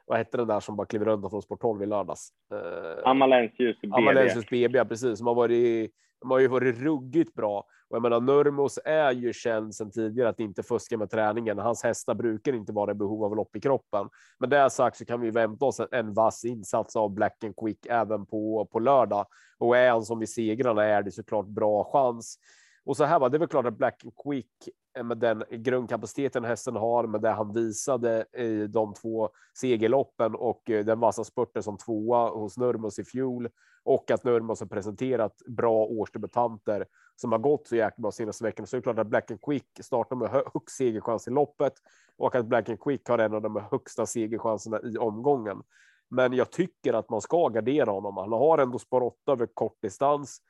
vad 0.06 0.18
hette 0.18 0.36
den 0.36 0.48
där 0.48 0.60
som 0.60 0.76
bara 0.76 0.86
kliver 0.86 1.06
runt 1.06 1.30
från 1.30 1.42
Sport 1.42 1.60
12 1.60 1.82
i 1.82 1.86
lördags? 1.86 2.28
Eh, 2.52 3.10
Amalensius 3.10 3.80
BB. 3.80 3.94
Amalensius 3.96 4.50
BB, 4.50 4.84
precis 4.84 5.18
som 5.18 5.26
har 5.26 5.34
varit. 5.34 5.90
De 6.20 6.30
har 6.30 6.38
ju 6.38 6.48
varit 6.48 6.78
ruggigt 6.78 7.34
bra 7.34 7.64
och 7.90 7.96
jag 7.96 8.02
menar, 8.02 8.20
Nurmos 8.20 8.78
är 8.84 9.12
ju 9.12 9.32
känd 9.32 9.74
sedan 9.74 9.90
tidigare 9.90 10.28
att 10.28 10.40
inte 10.40 10.62
fuska 10.62 10.98
med 10.98 11.10
träningen. 11.10 11.58
Hans 11.58 11.82
hästar 11.82 12.14
brukar 12.14 12.52
inte 12.52 12.72
vara 12.72 12.90
i 12.90 12.94
behov 12.94 13.24
av 13.24 13.36
lopp 13.36 13.56
i 13.56 13.60
kroppen. 13.60 14.08
Men 14.38 14.50
det 14.50 14.70
sagt 14.70 14.96
så 14.96 15.04
kan 15.04 15.20
vi 15.20 15.30
vänta 15.30 15.64
oss 15.64 15.80
en 15.92 16.14
vass 16.14 16.44
insats 16.44 16.96
av 16.96 17.10
Black 17.10 17.44
and 17.44 17.56
Quick 17.56 17.86
även 17.86 18.26
på, 18.26 18.68
på 18.72 18.78
lördag. 18.78 19.26
Och 19.58 19.76
är 19.76 19.90
han 19.90 20.02
som 20.02 20.18
vi 20.18 20.26
segrarna 20.26 20.84
är 20.84 21.02
det 21.02 21.10
såklart 21.10 21.46
bra 21.46 21.84
chans. 21.84 22.38
Och 22.84 22.96
så 22.96 23.04
här 23.04 23.18
var 23.18 23.28
det 23.28 23.36
är 23.36 23.38
väl 23.38 23.48
klart 23.48 23.66
att 23.66 23.78
Black 23.78 24.04
and 24.04 24.12
Quick 24.24 24.68
Eh, 24.96 25.04
med 25.04 25.18
den 25.18 25.44
grundkapaciteten 25.50 26.44
hästen 26.44 26.76
har, 26.76 27.06
med 27.06 27.20
det 27.20 27.30
han 27.30 27.52
visade 27.52 28.24
i 28.36 28.66
de 28.66 28.94
två 28.94 29.30
segerloppen 29.54 30.34
och 30.34 30.70
eh, 30.70 30.84
den 30.84 31.00
vassa 31.00 31.24
spurten 31.24 31.62
som 31.62 31.78
tvåa 31.78 32.28
hos 32.28 32.58
Nurmos 32.58 32.98
i 32.98 33.04
fjol 33.04 33.48
och 33.84 34.10
att 34.10 34.24
Nurmos 34.24 34.60
har 34.60 34.66
presenterat 34.66 35.42
bra 35.46 35.84
årsdebutanter 35.84 36.86
som 37.16 37.32
har 37.32 37.38
gått 37.38 37.66
så 37.66 37.76
jäkla 37.76 38.02
bra 38.02 38.12
senaste 38.12 38.44
veckan. 38.44 38.66
Så 38.66 38.76
det 38.76 38.80
är 38.80 38.82
klart 38.82 38.98
att 38.98 39.06
Black 39.06 39.30
and 39.30 39.40
Quick 39.42 39.66
startar 39.80 40.16
med 40.16 40.30
högst 40.30 40.76
segerchans 40.76 41.28
i 41.28 41.30
loppet 41.30 41.72
och 42.16 42.34
att 42.34 42.46
Black 42.46 42.68
and 42.68 42.80
Quick 42.80 43.08
har 43.08 43.18
en 43.18 43.34
av 43.34 43.42
de 43.42 43.64
högsta 43.70 44.06
segerchanserna 44.06 44.80
i 44.82 44.96
omgången. 44.96 45.62
Men 46.10 46.32
jag 46.32 46.50
tycker 46.50 46.92
att 46.92 47.10
man 47.10 47.20
ska 47.20 47.48
gardera 47.48 47.90
honom. 47.90 48.16
Han 48.16 48.32
har 48.32 48.58
ändå 48.58 48.78
spår 48.78 49.02
8 49.02 49.32
över 49.32 49.46
kortdistans. 49.54 50.40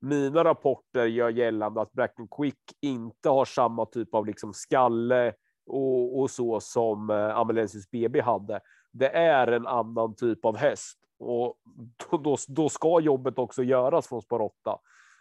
Mina 0.00 0.44
rapporter 0.44 1.06
gör 1.06 1.28
gällande 1.28 1.80
att 1.80 1.92
Black 1.92 2.18
and 2.18 2.30
Quick 2.30 2.58
inte 2.80 3.28
har 3.28 3.44
samma 3.44 3.86
typ 3.86 4.14
av 4.14 4.26
liksom 4.26 4.52
skalle 4.52 5.32
och, 5.66 6.20
och 6.20 6.30
så 6.30 6.60
som 6.60 7.10
eh, 7.10 7.36
Amalensis 7.36 7.90
BB 7.90 8.20
hade. 8.20 8.60
Det 8.92 9.08
är 9.16 9.46
en 9.46 9.66
annan 9.66 10.14
typ 10.14 10.44
av 10.44 10.56
häst 10.56 10.98
och 11.18 11.58
då, 12.10 12.18
då, 12.18 12.36
då 12.48 12.68
ska 12.68 13.00
jobbet 13.00 13.38
också 13.38 13.62
göras 13.62 14.08
från 14.08 14.22
spår 14.22 14.40
8. 14.42 14.78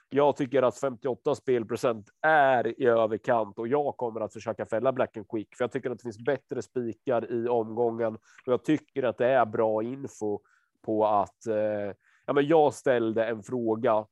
Jag 0.10 0.36
tycker 0.36 0.64
att 0.64 0.78
58 0.78 1.36
spelprocent 1.36 2.10
är 2.22 2.82
i 2.82 2.86
överkant 2.86 3.60
och 3.60 3.68
jag 3.68 3.98
kommer 3.98 4.22
att 4.22 4.34
försöka 4.34 4.66
fälla 4.66 4.92
Black 4.92 5.18
and 5.18 5.30
Quick 5.30 5.56
för 5.56 5.64
jag 5.64 5.72
tycker 5.72 5.90
att 5.90 5.98
det 5.98 6.04
finns 6.04 6.26
bättre 6.26 6.62
spikar 6.62 7.32
i 7.32 7.48
omgången 7.48 8.16
och 8.16 8.54
jag 8.54 8.64
tycker 8.64 9.04
att 9.04 9.18
det 9.18 9.28
är 9.28 9.46
bra 9.46 9.84
info 9.84 10.40
på 10.86 11.06
att 11.06 11.48
eh, 11.48 11.94
ja, 12.26 12.34
men 12.34 12.48
jag 12.48 12.74
ställde 12.74 13.26
en 13.26 13.44
fråga 13.44 14.06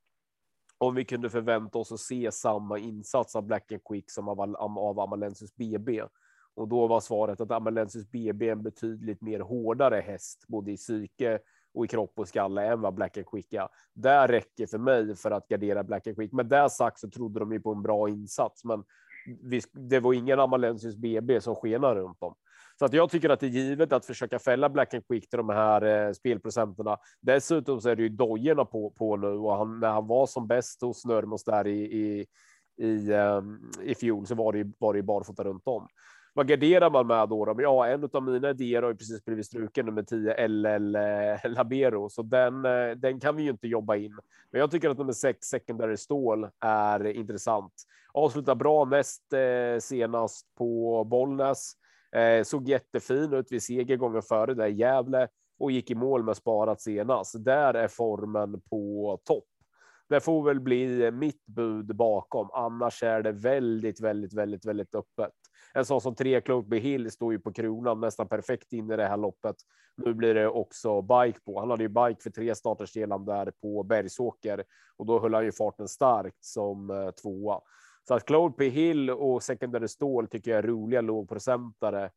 om 0.77 0.95
vi 0.95 1.05
kunde 1.05 1.29
förvänta 1.29 1.77
oss 1.77 1.91
att 1.91 1.99
se 1.99 2.31
samma 2.31 2.79
insats 2.79 3.35
av 3.35 3.43
Black 3.43 3.71
and 3.71 3.83
Quick 3.83 4.11
som 4.11 4.27
av, 4.27 4.55
av 4.77 4.99
Amalensis 4.99 5.55
BB. 5.55 6.03
Och 6.55 6.67
då 6.67 6.87
var 6.87 6.99
svaret 6.99 7.41
att 7.41 7.51
Amalensis 7.51 8.11
BB 8.11 8.47
är 8.47 8.51
en 8.51 8.63
betydligt 8.63 9.21
mer 9.21 9.39
hårdare 9.39 10.01
häst, 10.01 10.45
både 10.47 10.71
i 10.71 10.77
psyke 10.77 11.39
och 11.73 11.85
i 11.85 11.87
kropp 11.87 12.19
och 12.19 12.27
skalle 12.27 12.65
än 12.65 12.81
vad 12.81 12.93
Black 12.93 13.17
and 13.17 13.27
Quick 13.27 13.53
är. 13.53 13.67
Det 13.93 14.27
räcker 14.27 14.67
för 14.67 14.77
mig 14.77 15.15
för 15.15 15.31
att 15.31 15.47
gardera 15.47 15.83
Black 15.83 16.07
and 16.07 16.15
Quick. 16.15 16.31
Med 16.31 16.45
det 16.45 16.69
sagt 16.69 16.99
så 16.99 17.09
trodde 17.09 17.39
de 17.39 17.51
ju 17.51 17.59
på 17.59 17.71
en 17.71 17.81
bra 17.81 18.09
insats, 18.09 18.63
men 18.63 18.83
det 19.71 19.99
var 19.99 20.13
ingen 20.13 20.39
Amalensis 20.39 20.95
BB 20.95 21.41
som 21.41 21.55
skenade 21.55 21.95
runt 21.95 22.23
om. 22.23 22.35
Så 22.79 22.85
att 22.85 22.93
jag 22.93 23.09
tycker 23.09 23.29
att 23.29 23.39
det 23.39 23.45
är 23.45 23.49
givet 23.49 23.93
att 23.93 24.05
försöka 24.05 24.39
fälla 24.39 24.69
Black 24.69 24.93
and 24.93 25.07
Quick 25.07 25.29
till 25.29 25.37
de 25.37 25.49
här 25.49 26.07
eh, 26.07 26.11
spelprocenterna. 26.11 26.97
Dessutom 27.21 27.81
så 27.81 27.89
är 27.89 27.95
det 27.95 28.03
ju 28.03 28.09
dojorna 28.09 28.65
på, 28.65 28.89
på 28.89 29.17
nu 29.17 29.27
och 29.27 29.57
han, 29.57 29.79
när 29.79 29.89
han 29.89 30.07
var 30.07 30.27
som 30.27 30.47
bäst 30.47 30.81
hos 30.81 31.05
Nörmos 31.05 31.43
där 31.43 31.67
i, 31.67 31.81
i, 31.81 32.25
i, 32.85 33.11
eh, 33.11 33.41
i 33.83 33.95
fjol 33.95 34.27
så 34.27 34.35
var 34.35 34.51
det 34.51 34.57
ju, 34.57 34.71
var 34.77 34.93
det 34.93 34.97
ju 34.97 35.03
barfota 35.03 35.43
runt 35.43 35.67
om. 35.67 35.87
Vad 36.37 36.47
garderar 36.47 36.89
man 36.89 37.07
med 37.07 37.29
då? 37.29 37.55
Ja, 37.57 37.87
en 37.87 38.09
av 38.13 38.23
mina 38.23 38.49
idéer 38.49 38.81
har 38.81 38.89
ju 38.89 38.97
precis 38.97 39.25
blivit 39.25 39.45
struken 39.45 39.85
nummer 39.85 40.03
10 40.03 40.47
LL 40.47 40.95
eh, 40.95 41.51
Labero, 41.51 42.09
så 42.09 42.21
den, 42.21 42.65
eh, 42.65 42.91
den 42.95 43.19
kan 43.19 43.35
vi 43.35 43.43
ju 43.43 43.49
inte 43.49 43.67
jobba 43.67 43.95
in. 43.95 44.19
Men 44.51 44.61
jag 44.61 44.71
tycker 44.71 44.89
att 44.89 44.97
nummer 44.97 45.13
6 45.13 45.47
Secondary 45.47 45.97
Stål 45.97 46.47
är 46.59 47.05
intressant. 47.05 47.73
Avslutar 48.13 48.55
bra 48.55 48.85
näst 48.85 49.33
eh, 49.33 49.79
senast 49.79 50.45
på 50.57 51.03
Bollnäs. 51.03 51.73
Eh, 52.15 52.43
såg 52.43 52.69
jättefin 52.69 53.33
ut 53.33 53.51
vid 53.51 53.63
seger 53.63 53.97
gången 53.97 54.21
före 54.21 54.53
där 54.53 54.67
Gävle 54.67 55.27
och 55.59 55.71
gick 55.71 55.91
i 55.91 55.95
mål 55.95 56.23
med 56.23 56.37
sparat 56.37 56.81
senast. 56.81 57.43
Där 57.45 57.73
är 57.73 57.87
formen 57.87 58.61
på 58.69 59.19
topp. 59.23 59.45
Det 60.09 60.19
får 60.19 60.43
väl 60.43 60.59
bli 60.59 61.11
mitt 61.11 61.45
bud 61.45 61.95
bakom. 61.95 62.49
Annars 62.53 63.03
är 63.03 63.21
det 63.21 63.31
väldigt, 63.31 64.01
väldigt, 64.01 64.33
väldigt, 64.33 64.65
väldigt 64.65 64.95
öppet. 64.95 65.31
En 65.73 65.85
sån 65.85 66.01
som 66.01 66.15
tre 66.15 66.41
Cloakby 66.41 66.79
Hill 66.79 67.11
står 67.11 67.33
ju 67.33 67.39
på 67.39 67.53
kronan 67.53 67.99
nästan 67.99 68.27
perfekt 68.27 68.73
in 68.73 68.91
i 68.91 68.97
det 68.97 69.07
här 69.07 69.17
loppet. 69.17 69.55
Nu 69.97 70.13
blir 70.13 70.33
det 70.33 70.47
också 70.47 71.01
bike 71.01 71.39
på. 71.45 71.59
Han 71.59 71.69
hade 71.69 71.83
ju 71.83 71.89
bike 71.89 72.21
för 72.23 72.29
tre 72.29 72.55
starters 72.55 72.93
där 72.93 73.51
på 73.61 73.83
Bergsåker 73.83 74.63
och 74.97 75.05
då 75.05 75.19
höll 75.19 75.33
han 75.33 75.45
ju 75.45 75.51
farten 75.51 75.87
starkt 75.87 76.45
som 76.45 76.89
eh, 76.89 77.11
tvåa. 77.11 77.61
Så 78.07 78.13
att 78.13 78.25
Cloud 78.25 78.57
P 78.57 78.69
Hill 78.69 79.09
och 79.09 79.43
Secondary 79.43 79.87
Stål 79.87 80.27
tycker 80.27 80.51
jag 80.51 80.57
är 80.57 80.67
roliga 80.67 81.01
lågprocentare. 81.01 82.09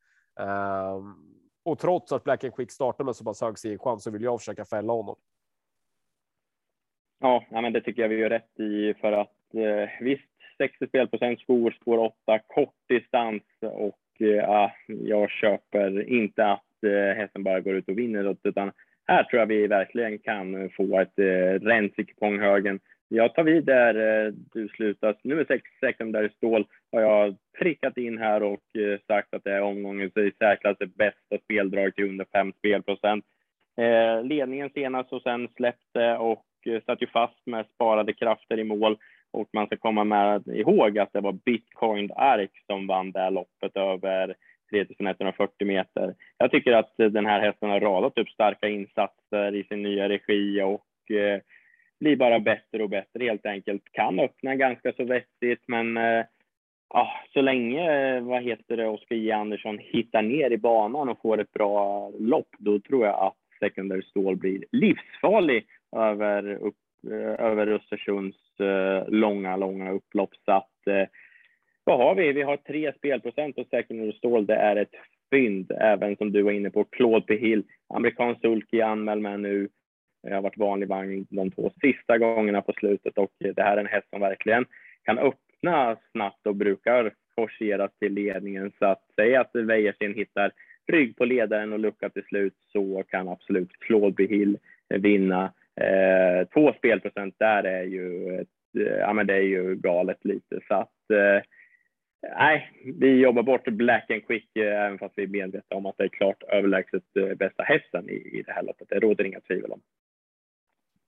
Um, 0.97 1.39
och 1.63 1.79
trots 1.79 2.13
att 2.13 2.25
Black 2.25 2.45
and 2.45 2.55
Quick 2.55 2.71
startar 2.71 3.05
med 3.05 3.17
så 3.17 3.25
pass 3.25 3.41
hög 3.41 3.59
segerchans 3.59 4.05
så 4.05 4.11
vill 4.11 4.23
jag 4.23 4.41
försöka 4.41 4.65
fälla 4.65 4.93
honom. 4.93 5.17
Ja, 7.21 7.45
men 7.51 7.73
det 7.73 7.81
tycker 7.81 8.03
jag 8.03 8.09
vi 8.09 8.17
gör 8.17 8.31
rätt 8.31 8.61
i 8.61 8.95
för 8.95 9.13
att 9.13 9.55
eh, 9.55 9.91
visst, 10.01 10.29
60 10.59 10.87
spelprocent 10.87 11.41
skor, 11.41 11.71
spår 11.71 11.99
8, 11.99 12.39
kort 12.47 12.75
distans 12.89 13.43
och 13.61 14.23
eh, 14.23 14.51
ah, 14.51 14.73
jag 14.87 15.31
köper 15.31 16.09
inte 16.09 16.47
att 16.47 16.85
eh, 16.87 17.17
hästen 17.17 17.43
bara 17.43 17.61
går 17.61 17.75
ut 17.75 17.89
och 17.89 17.99
vinner 17.99 18.37
utan 18.43 18.73
här 19.07 19.25
tror 19.25 19.41
jag 19.41 19.47
vi 19.47 19.67
verkligen 19.67 20.19
kan 20.19 20.71
få 20.71 21.01
ett 21.01 21.19
eh, 21.19 21.67
rens 21.67 21.93
i 21.97 22.05
kuponghögen 22.05 22.81
jag 23.09 23.35
tar 23.35 23.43
vid 23.43 23.65
där 23.65 24.27
eh, 24.27 24.33
du 24.53 24.69
slutar. 24.69 25.17
Nummer 25.23 25.45
6, 25.45 25.65
Secondary 25.81 26.29
Stål, 26.29 26.67
har 26.93 27.01
jag 27.01 27.37
prickat 27.59 27.97
in 27.97 28.19
här 28.19 28.43
och 28.43 28.77
eh, 28.77 28.99
sagt 29.07 29.35
att 29.35 29.45
det 29.45 29.53
är 29.53 29.63
omgångens 29.63 30.17
i 30.17 30.33
särklass 30.39 30.79
bästa 30.79 31.39
speldrag 31.45 31.95
till 31.95 32.09
under 32.09 32.27
5 32.33 32.53
spelprocent. 32.53 33.25
Eh, 33.81 34.25
ledningen 34.25 34.71
senast 34.75 35.13
och 35.13 35.23
sen 35.23 35.49
släppte 35.57 36.17
och 36.17 36.45
satt 36.87 37.03
ju 37.03 37.07
fast 37.07 37.47
med 37.47 37.67
sparade 37.75 38.13
krafter 38.13 38.59
i 38.59 38.65
mål. 38.65 38.99
Och 39.31 39.49
man 39.53 39.67
ska 39.67 39.77
komma 39.77 40.05
med 40.05 40.49
ihåg 40.49 40.99
att 40.99 41.13
det 41.13 41.21
var 41.21 41.33
Bitcoin 41.33 42.11
Ark 42.17 42.51
som 42.67 42.87
vann 42.87 43.13
det 43.13 43.21
här 43.21 43.31
loppet 43.31 43.77
över 43.77 44.35
3140 44.71 45.67
meter. 45.67 46.15
Jag 46.39 46.51
tycker 46.51 46.73
att 46.73 46.95
den 46.97 47.27
här 47.27 47.41
hästen 47.41 47.71
har 47.71 47.81
radat 47.81 48.19
upp 48.19 48.29
starka 48.29 48.69
insatser 48.69 49.55
i 49.55 49.65
sin 49.65 49.83
nya 49.83 50.09
regi 50.09 50.63
och 50.63 50.85
blir 52.01 52.17
bara 52.17 52.41
bättre 52.41 52.83
och 52.83 52.91
bättre 52.91 53.25
helt 53.25 53.47
enkelt. 53.47 53.83
Kan 53.93 54.21
öppna 54.21 54.55
ganska 54.55 54.93
så 54.93 55.05
vettigt, 55.05 55.63
men 55.67 55.97
eh, 55.97 56.25
ja, 56.95 57.11
så 57.33 57.41
länge, 57.41 58.17
eh, 58.17 58.23
vad 58.23 58.43
heter 58.43 58.77
det, 58.77 58.87
Oskar 58.87 59.17
J 59.17 59.33
Andersson 59.33 59.79
hittar 59.79 60.23
ner 60.23 60.51
i 60.51 60.59
banan 60.59 61.09
och 61.09 61.21
får 61.23 61.41
ett 61.41 61.53
bra 61.53 62.11
lopp, 62.19 62.49
då 62.59 62.81
tror 62.81 63.07
jag 63.07 63.27
att 63.27 63.37
Secondary 63.59 64.03
Stål 64.03 64.37
blir 64.37 64.65
livsfarlig 64.73 65.67
över, 65.97 66.53
upp, 66.55 66.77
eh, 67.11 67.47
över 67.47 67.67
Östersunds 67.67 68.61
eh, 68.61 69.09
långa, 69.09 69.57
långa 69.57 69.91
upplopp. 69.93 70.31
Så 70.45 70.53
att, 70.53 70.69
vad 71.85 71.99
har 71.99 72.15
vi? 72.15 72.33
Vi 72.33 72.43
har 72.43 72.57
tre 72.57 72.93
spelprocent 72.97 73.57
på 73.57 73.65
Secondary 73.71 74.13
Stål. 74.13 74.47
Det 74.47 74.55
är 74.55 74.77
ett 74.77 74.95
fynd, 75.31 75.73
även 75.81 76.17
som 76.17 76.33
du 76.33 76.43
var 76.43 76.53
inne 76.53 76.71
på, 76.71 76.85
Claude 76.85 77.27
P. 77.27 77.37
Hill, 77.37 77.63
amerikansk 77.89 78.41
sulky 78.41 78.81
anmäld 78.81 79.23
med 79.23 79.41
nu. 79.41 79.69
Jag 80.23 80.35
har 80.35 80.43
varit 80.43 80.59
vanlig 80.59 80.89
vagn 80.89 81.27
de 81.31 81.51
två 81.51 81.71
sista 81.81 82.19
gångerna 82.19 82.63
på 82.63 82.73
slutet 82.73 83.19
och 83.19 83.31
det 83.39 83.63
här 83.63 83.77
är 83.77 83.81
en 83.81 83.87
häst 83.87 84.07
som 84.11 84.21
verkligen 84.21 84.65
kan 85.05 85.19
öppna 85.19 85.97
snabbt 86.13 86.47
och 86.47 86.57
brukar 86.57 87.13
forceras 87.35 87.91
till 87.99 88.13
ledningen. 88.13 88.73
Så 88.79 88.87
att 88.87 89.03
säga 89.15 89.41
att 89.41 89.51
Wäjersten 89.55 90.15
hittar 90.15 90.53
rygg 90.93 91.17
på 91.17 91.25
ledaren 91.25 91.73
och 91.73 91.79
lucka 91.79 92.09
till 92.09 92.25
slut 92.25 92.55
så 92.73 93.03
kan 93.09 93.29
absolut 93.29 93.73
Claude 93.73 94.25
Hill 94.25 94.59
vinna. 94.89 95.53
Eh, 95.81 96.49
två 96.55 96.73
spelprocent 96.73 97.35
där 97.39 97.65
är 97.65 97.83
ju, 97.83 98.35
ett, 98.41 98.49
eh, 98.79 98.97
ja, 98.99 99.13
men 99.13 99.27
det 99.27 99.35
är 99.35 99.43
ju 99.43 99.77
galet 99.77 100.25
lite. 100.25 100.61
Så 100.69 100.75
att, 100.75 101.11
eh, 101.13 101.43
nej, 102.39 102.71
vi 103.01 103.21
jobbar 103.21 103.43
bort 103.43 103.65
Black 103.65 104.11
and 104.11 104.27
Quick 104.27 104.57
eh, 104.57 104.85
även 104.85 104.99
fast 104.99 105.19
vi 105.19 105.23
är 105.23 105.29
medvetna 105.29 105.77
om 105.77 105.87
att 105.87 105.99
det 105.99 106.05
är 106.05 106.09
klart 106.09 106.43
överlägset 106.43 107.17
eh, 107.19 107.35
bästa 107.35 107.63
hästen 107.63 108.09
i, 108.09 108.39
i 108.39 108.43
det 108.47 108.53
här 108.53 108.63
loppet. 108.63 108.89
Det 108.89 109.01
råder 109.01 109.25
inga 109.25 109.41
tvivel 109.41 109.73
om. 109.73 109.81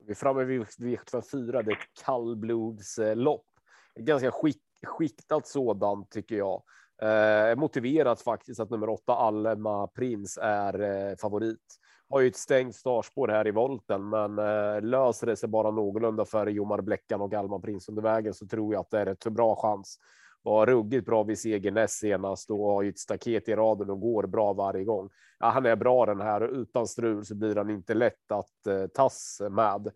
Vi 0.06 0.10
är 0.10 0.14
framme 0.14 0.44
vid 0.44 0.62
V74. 0.62 1.62
Det 1.62 1.72
är 1.72 1.76
ett 1.76 2.04
kallblodslopp. 2.04 3.46
Ganska 3.94 4.30
skick, 4.30 4.62
skiktat 4.86 5.46
sådant 5.46 6.10
tycker 6.10 6.36
jag. 6.36 6.62
Eh, 7.02 7.56
motiverat 7.56 8.20
faktiskt 8.20 8.60
att 8.60 8.70
nummer 8.70 8.88
åtta 8.88 9.14
Alma 9.14 9.86
Prins 9.86 10.38
är 10.42 10.80
eh, 10.80 11.16
favorit. 11.16 11.76
Har 12.08 12.20
ju 12.20 12.28
ett 12.28 12.36
stängt 12.36 12.76
startspår 12.76 13.28
här 13.28 13.46
i 13.46 13.50
volten, 13.50 14.08
men 14.08 14.38
eh, 14.38 14.82
löser 14.82 15.26
det 15.26 15.36
sig 15.36 15.48
bara 15.48 15.70
någorlunda 15.70 16.24
för 16.24 16.46
Jomar 16.46 16.80
Bläckan 16.80 17.20
och 17.20 17.34
Alma 17.34 17.60
Prins 17.60 17.88
under 17.88 18.02
vägen 18.02 18.34
så 18.34 18.46
tror 18.46 18.74
jag 18.74 18.80
att 18.80 18.90
det 18.90 19.00
är 19.00 19.06
ett 19.06 19.24
bra 19.24 19.56
chans. 19.56 19.98
Var 20.42 20.66
ruggigt 20.66 21.06
bra 21.06 21.22
vid 21.22 21.38
seger 21.38 21.70
näst 21.70 21.98
senast 21.98 22.50
och 22.50 22.58
har 22.58 22.82
ju 22.82 22.88
ett 22.88 22.98
staket 22.98 23.48
i 23.48 23.54
raden 23.54 23.90
och 23.90 24.00
går 24.00 24.26
bra 24.26 24.52
varje 24.52 24.84
gång 24.84 25.10
ja, 25.40 25.46
han 25.46 25.66
är 25.66 25.76
bra 25.76 26.06
den 26.06 26.20
här 26.20 26.42
och 26.42 26.52
utan 26.52 26.86
strul 26.86 27.24
så 27.24 27.34
blir 27.34 27.56
han 27.56 27.70
inte 27.70 27.94
lätt 27.94 28.32
att 28.32 28.66
eh, 28.66 28.86
tas 28.86 29.40
med. 29.50 29.86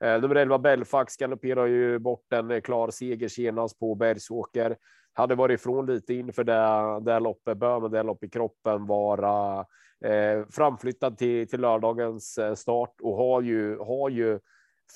Eh, 0.00 0.20
nummer 0.20 0.34
11 0.34 0.58
Belfax 0.58 1.16
galopperar 1.16 1.66
ju 1.66 1.98
bort 1.98 2.32
en 2.32 2.50
eh, 2.50 2.60
klar 2.60 2.90
seger 2.90 3.28
senast 3.28 3.78
på 3.78 3.94
Bergsåker. 3.94 4.76
Hade 5.12 5.34
varit 5.34 5.60
ifrån 5.60 5.86
lite 5.86 6.14
inför 6.14 6.44
det, 6.44 7.00
det 7.12 7.20
loppet, 7.20 7.58
bör 7.58 7.80
med 7.80 7.90
det 7.90 8.02
lopp 8.02 8.24
i 8.24 8.28
kroppen 8.28 8.86
vara 8.86 9.58
eh, 10.04 10.46
framflyttad 10.50 11.18
till, 11.18 11.48
till 11.48 11.60
lördagens 11.60 12.38
eh, 12.38 12.54
start 12.54 12.94
och 13.02 13.16
har 13.16 13.42
ju, 13.42 13.78
har 13.78 14.08
ju 14.08 14.38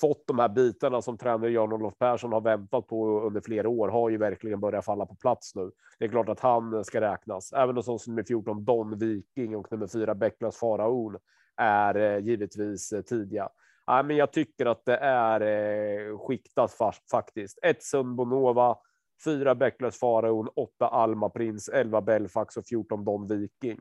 fått 0.01 0.27
de 0.27 0.39
här 0.39 0.49
bitarna 0.49 1.01
som 1.01 1.17
tränare 1.17 1.51
Jan-Olof 1.51 1.97
Persson 1.97 2.33
har 2.33 2.41
väntat 2.41 2.87
på 2.87 3.21
under 3.21 3.41
flera 3.41 3.69
år 3.69 3.89
har 3.89 4.09
ju 4.09 4.17
verkligen 4.17 4.59
börjat 4.59 4.85
falla 4.85 5.05
på 5.05 5.15
plats 5.15 5.55
nu. 5.55 5.71
Det 5.99 6.05
är 6.05 6.09
klart 6.09 6.29
att 6.29 6.39
han 6.39 6.85
ska 6.85 7.01
räknas. 7.01 7.53
Även 7.53 7.77
en 7.77 7.83
sån 7.83 7.99
som 7.99 8.13
nummer 8.13 8.23
14 8.23 8.65
Don 8.65 8.97
Viking 8.97 9.55
och 9.55 9.71
nummer 9.71 9.87
4 9.87 10.15
Becklas 10.15 10.57
Faraon 10.57 11.17
är 11.57 11.95
eh, 11.95 12.25
givetvis 12.25 12.91
eh, 12.91 13.01
tidiga. 13.01 13.49
Ja, 13.85 14.03
men 14.03 14.15
jag 14.15 14.31
tycker 14.31 14.65
att 14.65 14.85
det 14.85 14.97
är 14.97 15.41
eh, 15.41 16.19
skiktat 16.19 16.77
faktiskt. 17.11 17.59
Ett 17.61 17.83
Sundbonova, 17.83 18.77
fyra 19.25 19.55
Becklas 19.55 19.99
Faraon, 19.99 20.49
åtta 20.55 20.87
Alma 20.87 21.29
Prins, 21.29 21.69
elva 21.69 22.01
Belfax 22.01 22.57
och 22.57 22.65
14 22.65 23.05
Don 23.05 23.27
Viking. 23.27 23.79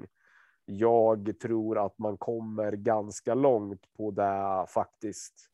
Jag 0.64 1.40
tror 1.42 1.86
att 1.86 1.98
man 1.98 2.18
kommer 2.18 2.72
ganska 2.72 3.34
långt 3.34 3.80
på 3.96 4.10
det 4.10 4.66
faktiskt. 4.68 5.51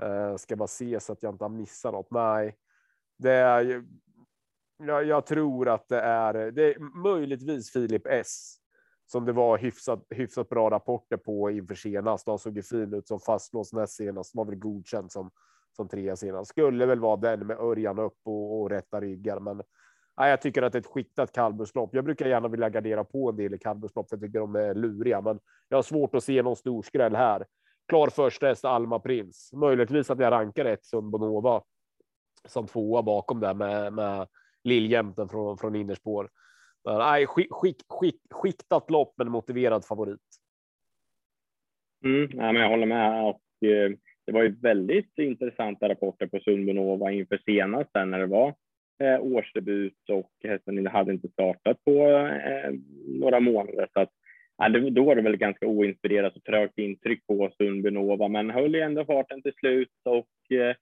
Eh, 0.00 0.36
ska 0.36 0.56
bara 0.56 0.68
se 0.68 1.00
så 1.00 1.12
att 1.12 1.22
jag 1.22 1.34
inte 1.34 1.44
har 1.44 1.48
missat 1.48 1.92
något. 1.92 2.10
Nej, 2.10 2.56
det 3.18 3.32
är. 3.32 3.84
Jag, 4.78 5.04
jag 5.04 5.26
tror 5.26 5.68
att 5.68 5.88
det 5.88 6.00
är, 6.00 6.50
det 6.50 6.74
är 6.74 6.78
möjligtvis 7.02 7.72
Filip 7.72 8.06
S 8.06 8.56
som 9.06 9.24
det 9.24 9.32
var 9.32 9.58
hyfsat, 9.58 10.06
hyfsat 10.10 10.48
bra 10.48 10.70
rapporter 10.70 11.16
på 11.16 11.50
inför 11.50 11.74
senast. 11.74 12.26
Han 12.26 12.38
såg 12.38 12.56
ju 12.56 12.62
fin 12.62 12.94
ut 12.94 13.08
som 13.08 13.20
fastlåst 13.20 13.72
näst 13.72 13.92
senast. 13.92 14.34
Var 14.34 14.44
väl 14.44 14.56
godkänd 14.56 15.12
som 15.12 15.30
som 15.76 15.88
trea 15.88 16.16
senast. 16.16 16.50
Skulle 16.50 16.86
väl 16.86 17.00
vara 17.00 17.16
den 17.16 17.46
med 17.46 17.58
Örjan 17.58 17.98
upp 17.98 18.18
och, 18.24 18.60
och 18.60 18.70
rätta 18.70 19.00
ryggar, 19.00 19.40
men 19.40 19.62
nej, 20.16 20.30
jag 20.30 20.40
tycker 20.40 20.62
att 20.62 20.72
det 20.72 20.78
är 20.78 20.80
ett 20.80 20.86
skiktat 20.86 21.32
kallblodslopp. 21.32 21.94
Jag 21.94 22.04
brukar 22.04 22.26
gärna 22.26 22.48
vilja 22.48 22.70
gardera 22.70 23.04
på 23.04 23.30
en 23.30 23.36
del 23.36 23.54
i 23.54 23.58
kallblodslopp. 23.58 24.06
Jag 24.10 24.20
tycker 24.20 24.38
de 24.38 24.56
är 24.56 24.74
luriga, 24.74 25.20
men 25.20 25.40
jag 25.68 25.76
har 25.76 25.82
svårt 25.82 26.14
att 26.14 26.24
se 26.24 26.42
någon 26.42 26.56
stor 26.56 26.82
skräll 26.82 27.16
här. 27.16 27.46
Klar 27.92 28.08
första 28.08 28.46
häst 28.46 28.64
Alma 28.64 28.98
Prins. 28.98 29.52
Möjligtvis 29.52 30.10
att 30.10 30.18
jag 30.18 30.30
rankar 30.30 30.64
ett 30.64 30.84
Sundbonova 30.84 31.62
som 32.48 32.66
tvåa 32.66 33.02
bakom 33.02 33.40
där 33.40 33.54
med, 33.54 33.92
med 33.92 34.28
Liljämten 34.64 35.28
från, 35.28 35.58
från 35.58 35.76
innerspår. 35.76 36.28
Men, 36.84 36.98
nej, 36.98 37.26
skick, 37.26 37.48
skick, 37.50 37.76
skick, 37.88 38.20
skiktat 38.30 38.90
lopp, 38.90 39.14
men 39.16 39.30
motiverad 39.30 39.84
favorit. 39.84 40.20
Mm, 42.04 42.30
nej, 42.34 42.52
men 42.52 42.62
jag 42.62 42.68
håller 42.68 42.86
med 42.86 43.24
och 43.24 43.68
eh, 43.68 43.90
det 44.26 44.32
var 44.32 44.42
ju 44.42 44.56
väldigt 44.60 45.18
intressanta 45.18 45.88
rapporter 45.88 46.26
på 46.26 46.40
Sundbonova 46.40 47.12
inför 47.12 47.40
senast 47.44 47.90
när 47.94 48.18
det 48.18 48.26
var 48.26 48.54
eh, 49.02 49.20
årsdebut 49.20 50.08
och 50.12 50.30
hästen 50.44 50.86
hade 50.86 51.12
inte 51.12 51.28
startat 51.28 51.84
på 51.84 52.08
eh, 52.08 52.72
några 53.06 53.40
månader. 53.40 53.88
Så 53.92 54.00
att, 54.00 54.10
ja, 54.58 54.68
det, 54.68 54.90
då 54.90 55.04
var 55.04 55.16
det 55.16 55.22
väl 55.22 55.36
ganska 55.36 55.66
oinspirerat 55.66 56.36
och 56.36 56.44
trögt 56.44 56.78
intryck 56.78 57.26
på 57.26 57.50
Sundbynova, 57.58 58.28
men 58.28 58.50
höll 58.50 58.74
ju 58.74 58.80
ändå 58.80 59.04
farten 59.04 59.42
till 59.42 59.52
slut 59.52 59.88
och 60.04 60.56
eh, 60.56 60.76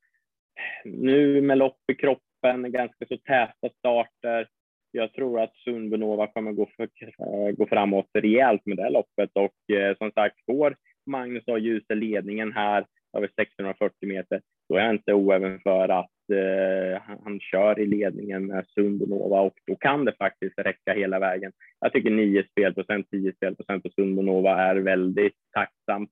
nu 0.84 1.40
med 1.40 1.58
lopp 1.58 1.78
i 1.92 1.94
kroppen, 1.94 2.72
ganska 2.72 3.06
så 3.06 3.16
täta 3.16 3.68
starter. 3.78 4.48
Jag 4.92 5.12
tror 5.12 5.40
att 5.40 5.56
Sundbynova 5.56 6.26
kommer 6.26 6.52
gå, 6.52 6.68
för, 6.76 6.82
eh, 6.82 7.52
gå 7.56 7.66
framåt 7.66 8.06
rejält 8.12 8.66
med 8.66 8.76
det 8.76 8.90
loppet 8.90 9.30
och 9.32 9.74
eh, 9.76 9.96
som 9.96 10.12
sagt 10.12 10.36
får 10.46 10.76
Magnus 11.06 11.48
A. 11.48 11.58
Djuse 11.58 11.94
ledningen 11.94 12.52
här 12.52 12.86
över 13.16 13.30
640 13.36 14.08
meter, 14.08 14.40
då 14.68 14.76
är 14.76 14.80
jag 14.80 14.94
inte 14.94 15.14
oäven 15.14 15.60
för 15.60 15.88
att 15.88 16.10
eh, 16.30 17.02
han 17.25 17.40
kör 17.40 17.78
i 17.78 17.87
ledningen 17.87 18.46
med 18.46 18.66
Sundonova 18.66 19.40
och 19.40 19.54
då 19.66 19.76
kan 19.76 20.04
det 20.04 20.12
faktiskt 20.18 20.58
räcka 20.58 20.92
hela 20.92 21.18
vägen. 21.18 21.52
Jag 21.80 21.92
tycker 21.92 22.10
9 22.10 22.44
spelprocent, 22.50 23.10
10 23.10 23.32
spelprocent 23.32 23.82
på 23.82 23.90
Sundonova 23.90 24.62
är 24.62 24.76
väldigt 24.76 25.37
tacksamt. 25.52 26.10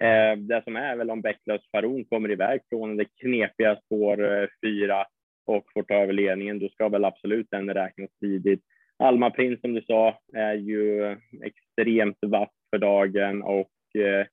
Eh, 0.00 0.38
det 0.38 0.62
som 0.64 0.76
är 0.76 0.96
väl 0.96 1.10
om 1.10 1.20
Bäcklös 1.20 1.70
Faron 1.72 2.04
kommer 2.04 2.30
iväg 2.30 2.60
från 2.68 2.96
det 2.96 3.04
knepiga 3.04 3.76
spår 3.76 4.48
4 4.64 5.00
eh, 5.00 5.06
och 5.46 5.64
får 5.74 5.82
ta 5.82 5.94
över 5.94 6.12
ledningen, 6.12 6.58
då 6.58 6.68
ska 6.68 6.88
väl 6.88 7.04
absolut 7.04 7.46
den 7.50 7.74
räknas 7.74 8.10
tidigt. 8.20 8.60
Alma 8.98 9.30
Prins 9.30 9.60
som 9.60 9.74
du 9.74 9.82
sa 9.82 10.18
är 10.34 10.54
ju 10.54 11.16
extremt 11.42 12.18
vass 12.26 12.50
för 12.70 12.78
dagen 12.78 13.42
och 13.42 14.00
eh, 14.00 14.26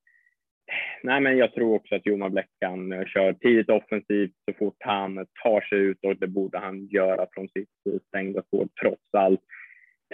nej, 1.04 1.22
men 1.22 1.38
jag 1.38 1.54
tror 1.54 1.76
också 1.76 1.96
att 1.96 2.06
Joma 2.06 2.30
Bläckan 2.30 2.92
eh, 2.92 3.06
kör 3.06 3.34
tidigt 3.34 3.70
offensivt 3.70 4.32
så 4.46 4.54
fort 4.58 4.78
han 4.80 5.26
tar 5.44 5.62
sig 5.62 5.80
ut 5.80 6.06
och 6.06 6.18
det 6.18 6.28
borde 6.28 6.58
han 6.58 6.88
göra 6.88 7.28
från 7.34 7.48
sitt 7.48 7.70
eh, 7.90 8.00
stängda 8.08 8.44
spår 8.44 8.68
trots 8.82 9.14
allt. 9.14 9.42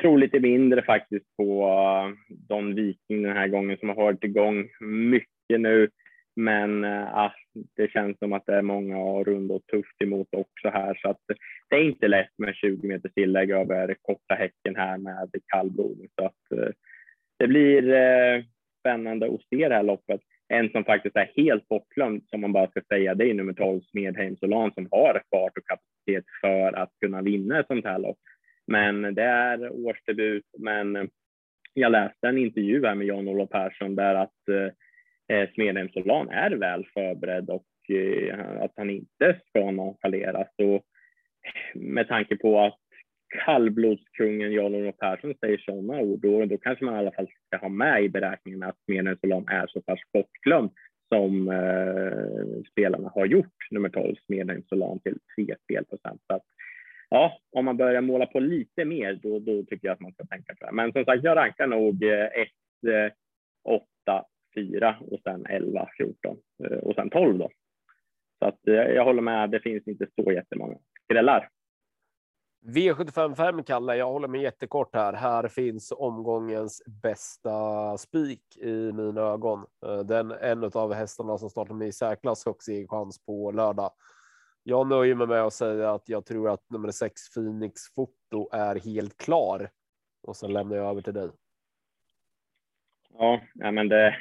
Tror 0.01 0.17
lite 0.17 0.39
mindre 0.39 0.81
faktiskt 0.81 1.25
på 1.37 1.63
eh, 1.63 2.35
Don 2.49 2.75
Viking 2.75 3.23
den 3.23 3.37
här 3.37 3.47
gången 3.47 3.77
som 3.77 3.89
har 3.89 3.95
varit 3.95 4.23
igång 4.23 4.69
mycket 4.79 5.59
nu. 5.59 5.89
Men 6.35 6.83
äh, 6.83 7.31
det 7.75 7.91
känns 7.91 8.19
som 8.19 8.33
att 8.33 8.45
det 8.45 8.55
är 8.55 8.61
många 8.61 8.97
och 8.97 9.25
runda 9.25 9.53
och 9.53 9.67
tufft 9.67 10.01
emot 10.01 10.27
också 10.31 10.69
här 10.69 10.99
så 11.01 11.09
att 11.09 11.21
det 11.69 11.75
är 11.75 11.83
inte 11.83 12.07
lätt 12.07 12.37
med 12.37 12.55
20 12.55 12.87
meters 12.87 13.13
tillägg 13.13 13.51
över 13.51 13.95
korta 14.01 14.35
häcken 14.35 14.75
här 14.75 14.97
med 14.97 15.29
kallblod. 15.47 16.07
Så 16.19 16.25
att 16.25 16.51
äh, 16.59 16.69
det 17.39 17.47
blir 17.47 17.83
spännande 18.79 19.25
att 19.25 19.41
se 19.49 19.69
det 19.69 19.75
här 19.75 19.83
loppet. 19.83 20.21
En 20.49 20.69
som 20.69 20.83
faktiskt 20.83 21.15
är 21.15 21.31
helt 21.35 21.67
bortglömd, 21.67 22.23
som 22.29 22.41
man 22.41 22.53
bara 22.53 22.69
ska 22.69 22.81
säga, 22.81 23.15
det 23.15 23.29
är 23.29 23.33
nummer 23.33 23.53
12 23.53 23.81
Smedheim 23.81 24.37
Solan 24.37 24.71
som 24.73 24.87
har 24.91 25.21
fart 25.31 25.57
och 25.57 25.67
kapacitet 25.67 26.25
för 26.41 26.73
att 26.73 26.91
kunna 27.01 27.21
vinna 27.21 27.59
ett 27.59 27.67
sånt 27.67 27.85
här 27.85 27.99
lopp. 27.99 28.19
Men 28.67 29.15
det 29.15 29.23
är 29.23 29.71
årsdebut, 29.85 30.45
men 30.57 30.95
eh, 30.95 31.03
jag 31.73 31.91
läste 31.91 32.27
en 32.27 32.37
intervju 32.37 32.85
här 32.85 32.95
med 32.95 33.07
Jan-Olof 33.07 33.49
Persson 33.49 33.95
där 33.95 34.15
att 34.15 34.47
eh, 34.49 35.37
eh, 35.37 35.49
Smedheim 35.53 35.89
Solan 35.89 36.29
är 36.29 36.51
väl 36.51 36.85
förberedd 36.93 37.49
och 37.49 37.95
eh, 37.95 38.61
att 38.61 38.73
han 38.75 38.89
inte 38.89 39.39
ska 39.47 39.71
nonchaleras. 39.71 40.47
Och 40.57 40.75
eh, 40.75 40.81
med 41.73 42.07
tanke 42.07 42.37
på 42.37 42.59
att 42.59 42.79
kallblodskungen 43.29 44.51
Jan-Olof 44.51 44.97
Persson 44.97 45.33
säger 45.39 45.57
sådana 45.57 45.99
ord, 45.99 46.19
då, 46.19 46.45
då 46.45 46.57
kanske 46.57 46.85
man 46.85 46.95
i 46.95 46.97
alla 46.97 47.11
fall 47.11 47.27
ska 47.47 47.57
ha 47.57 47.69
med 47.69 48.03
i 48.03 48.09
beräkningen 48.09 48.63
att 48.63 48.77
Menen 48.87 49.17
Solam 49.21 49.45
är 49.47 49.67
så 49.67 49.81
pass 49.81 49.99
bortglömd 50.13 50.71
som 51.09 51.49
eh, 51.49 52.63
spelarna 52.71 53.11
har 53.15 53.25
gjort, 53.25 53.71
nummer 53.71 53.89
12, 53.89 54.15
Smedheim 54.25 54.63
Solan 54.69 54.99
till 54.99 55.17
3 55.35 55.55
spelprocent. 55.63 56.21
Så 56.27 56.33
att, 56.33 56.43
ja, 57.09 57.39
om 57.51 57.65
man 57.65 57.77
börjar 57.77 58.01
måla 58.01 58.25
på 58.25 58.39
lite 58.39 58.85
mer, 58.85 59.19
då, 59.23 59.39
då 59.39 59.63
tycker 59.63 59.87
jag 59.87 59.93
att 59.93 59.99
man 59.99 60.13
ska 60.13 60.25
tänka 60.25 60.55
på 60.55 60.65
det. 60.65 60.71
Men 60.71 60.91
som 60.91 61.05
sagt, 61.05 61.23
jag 61.23 61.37
rankar 61.37 61.67
nog 61.67 62.03
1, 62.03 63.13
8, 63.63 64.25
4 64.55 64.95
och 65.11 65.19
sen 65.23 65.45
11, 65.45 65.89
14 65.97 66.37
eh, 66.63 66.77
och 66.77 66.95
sen 66.95 67.09
12 67.09 67.37
då. 67.37 67.49
Så 68.39 68.45
att 68.45 68.67
eh, 68.67 68.73
jag 68.73 69.03
håller 69.03 69.21
med, 69.21 69.49
det 69.49 69.59
finns 69.59 69.87
inte 69.87 70.07
så 70.15 70.31
jättemånga 70.31 70.77
skrällar. 71.03 71.49
V755 72.65 73.63
Kalle, 73.63 73.95
jag 73.95 74.11
håller 74.11 74.27
mig 74.27 74.41
jättekort 74.41 74.95
här. 74.95 75.13
Här 75.13 75.47
finns 75.47 75.91
omgångens 75.91 76.83
bästa 77.03 77.97
spik 77.97 78.57
i 78.57 78.91
mina 78.93 79.21
ögon. 79.21 79.65
Eh, 79.85 79.99
den 79.99 80.31
en 80.31 80.63
av 80.73 80.93
hästarna 80.93 81.37
som 81.37 81.49
startar 81.49 81.73
med 81.73 81.87
i 81.87 81.91
särklass 81.91 82.45
högst 82.45 82.69
egen 82.69 82.87
chans 82.87 83.25
på 83.25 83.51
lördag. 83.51 83.91
Jag 84.63 84.87
nöjer 84.87 85.15
mig 85.15 85.27
med 85.27 85.41
att 85.41 85.53
säga 85.53 85.91
att 85.91 86.09
jag 86.09 86.25
tror 86.25 86.49
att 86.49 86.69
nummer 86.69 86.91
sex 86.91 87.33
Phoenix 87.33 87.81
foto 87.95 88.49
är 88.51 88.79
helt 88.79 89.17
klar 89.17 89.69
och 90.23 90.35
sen 90.35 90.53
lämnar 90.53 90.77
jag 90.77 90.89
över 90.89 91.01
till 91.01 91.13
dig. 91.13 91.29
Ja, 93.17 93.41
men 93.53 93.89
det, 93.89 94.15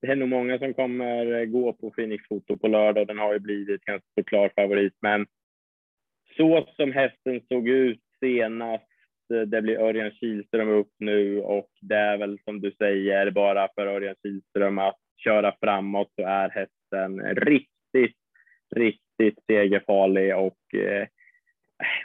det 0.00 0.06
är 0.06 0.16
nog 0.16 0.28
många 0.28 0.58
som 0.58 0.74
kommer 0.74 1.46
gå 1.46 1.72
på 1.72 1.90
Phoenix 1.90 2.28
foto 2.28 2.56
på 2.56 2.68
lördag. 2.68 3.06
Den 3.06 3.18
har 3.18 3.32
ju 3.32 3.38
blivit 3.38 3.84
ganska 3.84 4.22
klar 4.26 4.52
favorit, 4.56 4.94
men 5.00 5.26
så 6.36 6.68
som 6.76 6.92
hästen 6.92 7.40
såg 7.48 7.68
ut 7.68 8.00
senast, 8.20 8.90
eh, 9.34 9.40
det 9.40 9.62
blir 9.62 9.80
Örjan 9.80 10.10
Kihlström 10.10 10.68
upp 10.68 10.92
nu 10.98 11.40
och 11.40 11.70
det 11.80 11.94
är 11.94 12.16
väl 12.16 12.38
som 12.44 12.60
du 12.60 12.72
säger 12.78 13.30
bara 13.30 13.68
för 13.74 13.86
Örjan 13.86 14.14
Kihlström 14.22 14.78
att 14.78 14.98
köra 15.24 15.54
framåt 15.60 16.12
så 16.16 16.22
är 16.22 16.48
hästen 16.48 17.34
riktigt, 17.34 18.16
riktigt 18.74 19.38
segerfarlig 19.46 20.36
och 20.36 20.74
eh, 20.74 21.06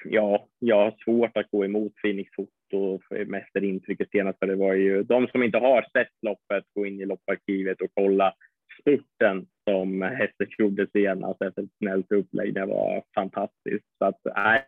ja, 0.04 0.48
jag 0.60 0.76
har 0.76 0.94
svårt 1.04 1.38
att 1.38 1.52
gå 1.52 1.66
emot 1.66 1.94
Phoenix 2.04 2.32
Foto 2.36 3.00
mest 3.26 3.56
intrycket 3.56 4.10
senast, 4.12 4.40
för 4.40 4.48
det 4.48 4.56
var 4.56 4.74
ju 4.74 5.04
de 5.04 5.28
som 5.28 5.44
inte 5.44 5.58
har 5.58 5.82
sett 5.82 6.14
loppet, 6.22 6.64
gå 6.74 6.86
in 6.86 7.02
i 7.02 7.06
lopparkivet 7.06 7.82
och 7.82 7.92
kolla 7.94 8.34
spurten 8.82 9.46
som 9.70 10.02
hästen 10.02 10.48
gjorde 10.58 10.88
senast 10.94 11.42
efter 11.42 11.62
ett 11.64 11.78
snällt 11.78 12.12
upplägg. 12.12 12.54
Det 12.54 12.66
var 12.66 13.04
fantastiskt. 13.16 13.86
Så 13.98 14.06
att, 14.06 14.20
nej, 14.36 14.64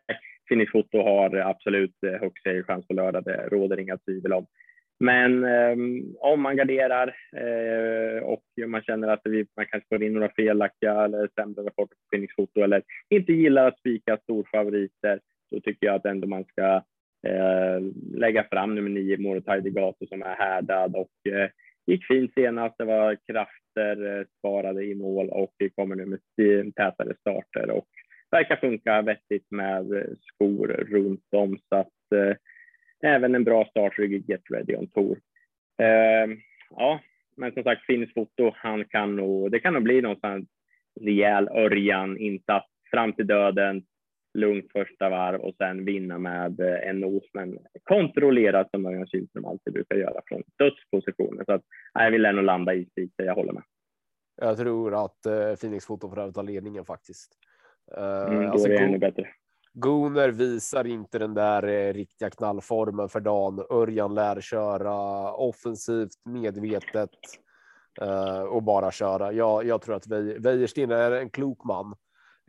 Finish 0.49 0.71
Foto 0.71 1.01
har 1.01 1.35
absolut 1.35 2.03
eh, 2.07 2.21
högst 2.21 2.43
segerchans 2.43 2.87
på 2.87 2.93
lördag. 2.93 3.23
Det 3.23 3.47
råder 3.51 3.79
inga 3.79 3.97
tvivel 3.97 4.33
om. 4.33 4.45
Men 4.99 5.43
eh, 5.43 5.75
om 6.19 6.41
man 6.41 6.57
garderar 6.57 7.15
eh, 7.35 8.23
och 8.23 8.43
man 8.67 8.81
känner 8.81 9.07
att 9.07 9.21
vi, 9.23 9.45
man 9.57 9.65
kanske 9.65 9.87
får 9.89 10.03
in 10.03 10.13
några 10.13 10.29
felaktiga 10.29 11.03
eller 11.03 11.29
sämre 11.35 11.61
rapporter 11.61 11.95
på 11.95 12.09
Phoenix 12.11 12.35
Foto 12.35 12.61
eller 12.61 12.81
inte 13.09 13.33
gillar 13.33 13.67
att 13.67 13.79
spika 13.79 14.17
storfavoriter, 14.17 15.19
så 15.49 15.59
tycker 15.59 15.87
jag 15.87 15.95
att 15.95 16.05
ändå 16.05 16.27
man 16.27 16.43
ska 16.43 16.75
eh, 17.27 17.79
lägga 18.13 18.43
fram 18.43 18.75
nummer 18.75 18.89
nio, 18.89 19.17
Morotai 19.17 19.73
som 20.09 20.21
är 20.21 20.35
härdad 20.35 20.95
och 20.95 21.31
eh, 21.31 21.49
gick 21.89 22.05
fint 22.05 22.33
senast. 22.33 22.77
Det 22.77 22.85
var 22.85 23.15
krafter 23.15 24.19
eh, 24.19 24.25
sparade 24.37 24.83
i 24.83 24.95
mål 24.95 25.29
och 25.29 25.53
vi 25.57 25.69
kommer 25.69 25.95
nu 25.95 26.05
med 26.05 26.19
tätare 26.75 27.15
starter 27.19 27.71
och 27.71 27.87
verkar 28.31 28.55
funka 28.55 29.01
vettigt 29.01 29.51
med 29.51 29.93
eh, 29.93 30.03
skor 30.21 30.67
runt 30.67 31.27
om 31.35 31.57
så 31.69 31.75
att 31.75 32.11
eh, 32.15 32.35
även 33.11 33.35
en 33.35 33.43
bra 33.43 33.65
startrygg 33.65 34.13
i 34.13 34.23
Get 34.27 34.41
Ready 34.49 34.75
on 34.75 34.87
Tour. 34.87 35.19
Eh, 35.81 36.37
ja, 36.69 36.99
men 37.37 37.53
som 37.53 37.63
sagt, 37.63 37.85
Finns 37.85 38.13
foto, 38.13 38.51
han 38.55 38.85
kan 38.85 39.15
nog, 39.15 39.51
det 39.51 39.59
kan 39.59 39.73
nog 39.73 39.83
bli 39.83 40.01
någonstans 40.01 40.45
rejäl 41.01 41.47
Örjan 41.47 42.17
insats 42.17 42.67
fram 42.91 43.13
till 43.13 43.27
döden, 43.27 43.83
lugnt 44.39 44.71
första 44.71 45.09
varv 45.09 45.41
och 45.41 45.55
sen 45.57 45.85
vinna 45.85 46.17
med 46.17 46.59
en 46.59 46.99
nos, 46.99 47.23
men 47.33 47.59
kontrollerat 47.83 48.69
som 48.71 48.85
Örjan 48.85 49.07
Kihlström 49.07 49.45
alltid 49.45 49.73
brukar 49.73 49.95
göra 49.95 50.21
från 50.25 50.43
dödspositioner. 50.57 51.43
Så 51.45 51.53
att, 51.53 51.61
jag 51.93 52.11
vill 52.11 52.25
ändå 52.25 52.41
landa 52.41 52.73
i 52.73 52.85
spik, 52.85 53.13
jag 53.15 53.35
håller 53.35 53.53
med. 53.53 53.63
Jag 54.41 54.57
tror 54.57 55.05
att 55.05 55.17
uh, 55.27 55.55
Phoenix 55.55 55.85
Foto 55.85 56.09
får 56.09 56.19
överta 56.19 56.41
ledningen 56.41 56.85
faktiskt. 56.85 57.31
Uh, 57.97 58.03
mm, 58.03 58.43
då 58.43 58.49
alltså, 58.49 58.67
är 58.67 58.71
det 58.71 58.77
ännu 58.77 58.97
bättre. 58.97 59.27
Gunnar 59.73 60.29
visar 60.29 60.87
inte 60.87 61.19
den 61.19 61.33
där 61.33 61.67
eh, 61.67 61.93
riktiga 61.93 62.29
knallformen 62.29 63.09
för 63.09 63.19
dagen. 63.19 63.65
Örjan 63.69 64.15
lär 64.15 64.41
köra 64.41 65.33
offensivt, 65.33 66.25
medvetet 66.25 67.09
eh, 68.01 68.41
och 68.41 68.63
bara 68.63 68.91
köra. 68.91 69.31
Jag, 69.31 69.65
jag 69.65 69.81
tror 69.81 69.95
att 69.95 70.07
Wäjersten 70.39 70.91
är 70.91 71.11
en 71.11 71.29
klok 71.29 71.63
man. 71.63 71.95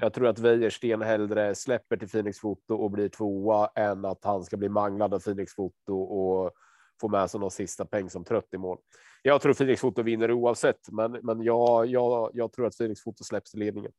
Jag 0.01 0.13
tror 0.13 0.27
att 0.27 0.39
Wäjersten 0.39 1.03
hellre 1.03 1.55
släpper 1.55 1.97
till 1.97 2.09
Phoenix 2.09 2.39
Foto 2.41 2.75
och 2.75 2.91
blir 2.91 3.09
tvåa 3.09 3.71
än 3.75 4.05
att 4.05 4.25
han 4.25 4.45
ska 4.45 4.57
bli 4.57 4.69
manglad 4.69 5.15
av 5.15 5.21
Phoenix 5.21 5.55
Foto 5.55 5.95
och 5.95 6.53
få 7.01 7.09
med 7.09 7.31
sig 7.31 7.41
någon 7.41 7.51
sista 7.51 7.85
peng 7.85 8.11
som 8.11 8.25
trött 8.25 8.55
i 8.55 8.59
mål. 8.59 8.79
Jag 9.23 9.41
tror 9.41 9.55
Phoenix 9.55 9.81
Foto 9.81 10.03
vinner 10.03 10.33
oavsett, 10.33 10.93
men, 10.93 11.13
men 11.13 11.43
jag, 11.43 11.87
jag, 11.87 12.31
jag 12.35 12.53
tror 12.53 12.67
att 12.67 12.79
Phoenix 12.79 13.03
Foto 13.03 13.25
släpps 13.25 13.51
till 13.51 13.61
ledningen. 13.61 13.93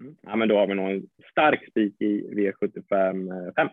Mm. 0.00 0.16
Ja, 0.20 0.36
men 0.36 0.48
då 0.48 0.56
har 0.58 0.66
vi 0.66 0.74
nog 0.74 0.90
en 0.90 1.08
stark 1.30 1.68
spik 1.70 2.00
i 2.00 2.22
V75 2.34 3.52
5. 3.56 3.68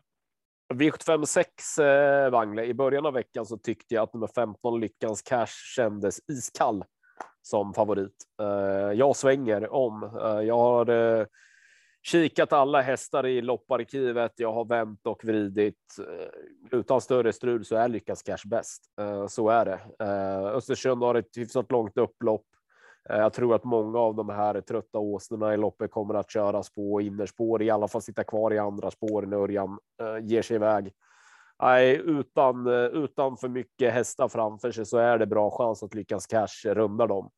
V75 0.74 1.26
6 1.26 1.80
eh, 1.80 2.30
Wangle. 2.30 2.66
I 2.66 2.74
början 2.74 3.06
av 3.06 3.14
veckan 3.14 3.46
så 3.46 3.58
tyckte 3.58 3.96
jag 3.96 4.04
att 4.04 4.14
nummer 4.14 4.28
15 4.28 4.80
Lyckans 4.80 5.22
Cash 5.22 5.76
kändes 5.76 6.30
iskall 6.30 6.84
som 7.42 7.74
favorit. 7.74 8.16
Eh, 8.42 8.92
jag 8.94 9.16
svänger 9.16 9.74
om. 9.74 10.04
Eh, 10.04 10.42
jag 10.42 10.58
har 10.58 10.90
eh, 10.90 11.26
kikat 12.02 12.54
alla 12.54 12.82
hästar 12.82 13.26
i 13.26 13.42
lopparkivet. 13.42 14.32
Jag 14.36 14.54
har 14.54 14.66
vänt 14.66 15.08
och 15.08 15.26
vridit. 15.26 15.76
Utan 16.72 17.02
större 17.02 17.34
strul 17.34 17.66
så 17.66 17.76
är 17.76 17.88
lyckas 17.88 18.24
Cash 18.24 18.48
bäst. 18.48 18.84
Så 19.30 19.50
är 19.50 19.66
det. 19.66 20.06
Östersund 20.54 21.04
har 21.04 21.16
ett 21.16 21.38
hyfsat 21.38 21.72
långt 21.72 21.98
upplopp. 21.98 22.46
Jag 23.10 23.34
tror 23.34 23.56
att 23.56 23.64
många 23.64 24.00
av 24.00 24.16
de 24.16 24.30
här 24.30 24.62
trötta 24.62 25.00
åsnorna 25.00 25.54
i 25.54 25.58
loppet 25.58 25.92
kommer 25.92 26.14
att 26.14 26.32
köras 26.32 26.70
på 26.70 27.02
innerspår, 27.02 27.64
i 27.64 27.70
alla 27.70 27.88
fall 27.88 28.02
sitta 28.02 28.24
kvar 28.24 28.54
i 28.54 28.60
andra 28.60 28.92
spår 28.92 29.22
när 29.22 29.38
Örjan 29.38 29.80
ger 30.22 30.42
sig 30.42 30.56
iväg. 30.56 30.94
Nej, 31.64 32.02
utan, 32.06 32.68
eh, 32.68 32.86
utan 32.86 33.38
för 33.38 33.50
mycket 33.50 33.94
hästar 33.94 34.28
framför 34.28 34.72
sig 34.72 34.86
så 34.86 34.98
är 34.98 35.18
det 35.18 35.26
bra 35.26 35.52
chans 35.52 35.84
att 35.84 35.96
lyckas 35.96 36.28
cash 36.28 36.66
runda 36.66 37.08
dem. 37.08 37.30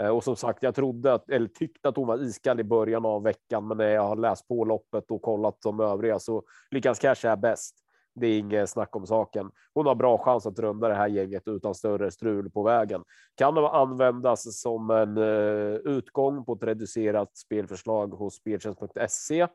Eh, 0.00 0.08
och 0.08 0.24
som 0.24 0.36
sagt, 0.36 0.62
jag 0.62 0.74
trodde 0.74 1.14
att, 1.14 1.30
eller 1.30 1.48
tyckte 1.48 1.88
att 1.88 1.96
hon 1.96 2.06
var 2.06 2.22
iskall 2.22 2.60
i 2.60 2.64
början 2.64 3.06
av 3.06 3.22
veckan, 3.22 3.68
men 3.68 3.76
när 3.76 3.88
jag 3.88 4.02
har 4.02 4.16
läst 4.16 4.48
på 4.48 4.64
loppet 4.64 5.10
och 5.10 5.22
kollat 5.22 5.56
de 5.62 5.80
övriga 5.80 6.18
så 6.18 6.42
lyckas 6.70 6.98
cash 6.98 7.26
är 7.26 7.36
bäst. 7.36 7.76
Det 8.14 8.26
är 8.26 8.38
inget 8.38 8.70
snack 8.70 8.96
om 8.96 9.06
saken. 9.06 9.50
Hon 9.74 9.86
har 9.86 9.94
bra 9.94 10.18
chans 10.18 10.46
att 10.46 10.58
runda 10.58 10.88
det 10.88 10.94
här 10.94 11.08
gänget 11.08 11.48
utan 11.48 11.74
större 11.74 12.10
strul 12.10 12.50
på 12.50 12.62
vägen. 12.62 13.02
Kan 13.34 13.54
det 13.54 13.68
användas 13.68 14.60
som 14.60 14.90
en 14.90 15.16
eh, 15.16 15.74
utgång 15.74 16.44
på 16.44 16.52
ett 16.52 16.62
reducerat 16.62 17.36
spelförslag 17.36 18.08
hos 18.08 18.34
speltjänst.se. 18.34 19.46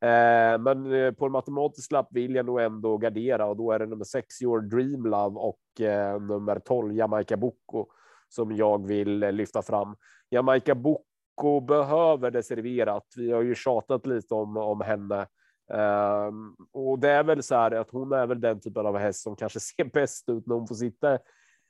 Eh, 0.00 0.58
men 0.58 0.92
eh, 0.92 1.12
på 1.12 1.26
en 1.26 1.32
matematisk 1.32 1.92
lapp 1.92 2.08
vill 2.10 2.34
jag 2.34 2.46
nog 2.46 2.60
ändå 2.60 2.96
gardera 2.96 3.46
och 3.46 3.56
då 3.56 3.72
är 3.72 3.78
det 3.78 3.86
nummer 3.86 4.04
6 4.04 4.42
Your 4.42 4.60
Dream 4.60 5.06
Love 5.06 5.40
och 5.40 5.80
eh, 5.80 6.20
nummer 6.20 6.58
12 6.58 6.92
Jamaica 6.92 7.36
Boko 7.36 7.86
som 8.28 8.56
jag 8.56 8.86
vill 8.86 9.18
lyfta 9.18 9.62
fram. 9.62 9.96
Jamaica 10.30 10.74
Boko 10.74 11.60
behöver 11.60 12.30
det 12.30 12.42
serverat. 12.42 13.04
Vi 13.16 13.32
har 13.32 13.42
ju 13.42 13.54
tjatat 13.54 14.06
lite 14.06 14.34
om, 14.34 14.56
om 14.56 14.80
henne 14.80 15.26
Um, 15.70 16.56
och 16.72 16.98
det 16.98 17.10
är 17.10 17.24
väl 17.24 17.42
så 17.42 17.54
här 17.54 17.70
att 17.70 17.90
hon 17.90 18.12
är 18.12 18.26
väl 18.26 18.40
den 18.40 18.60
typen 18.60 18.86
av 18.86 18.98
häst 18.98 19.22
som 19.22 19.36
kanske 19.36 19.60
ser 19.76 19.84
bäst 19.84 20.28
ut 20.28 20.46
när 20.46 20.54
hon 20.54 20.66
får 20.66 20.74
sitta 20.74 21.18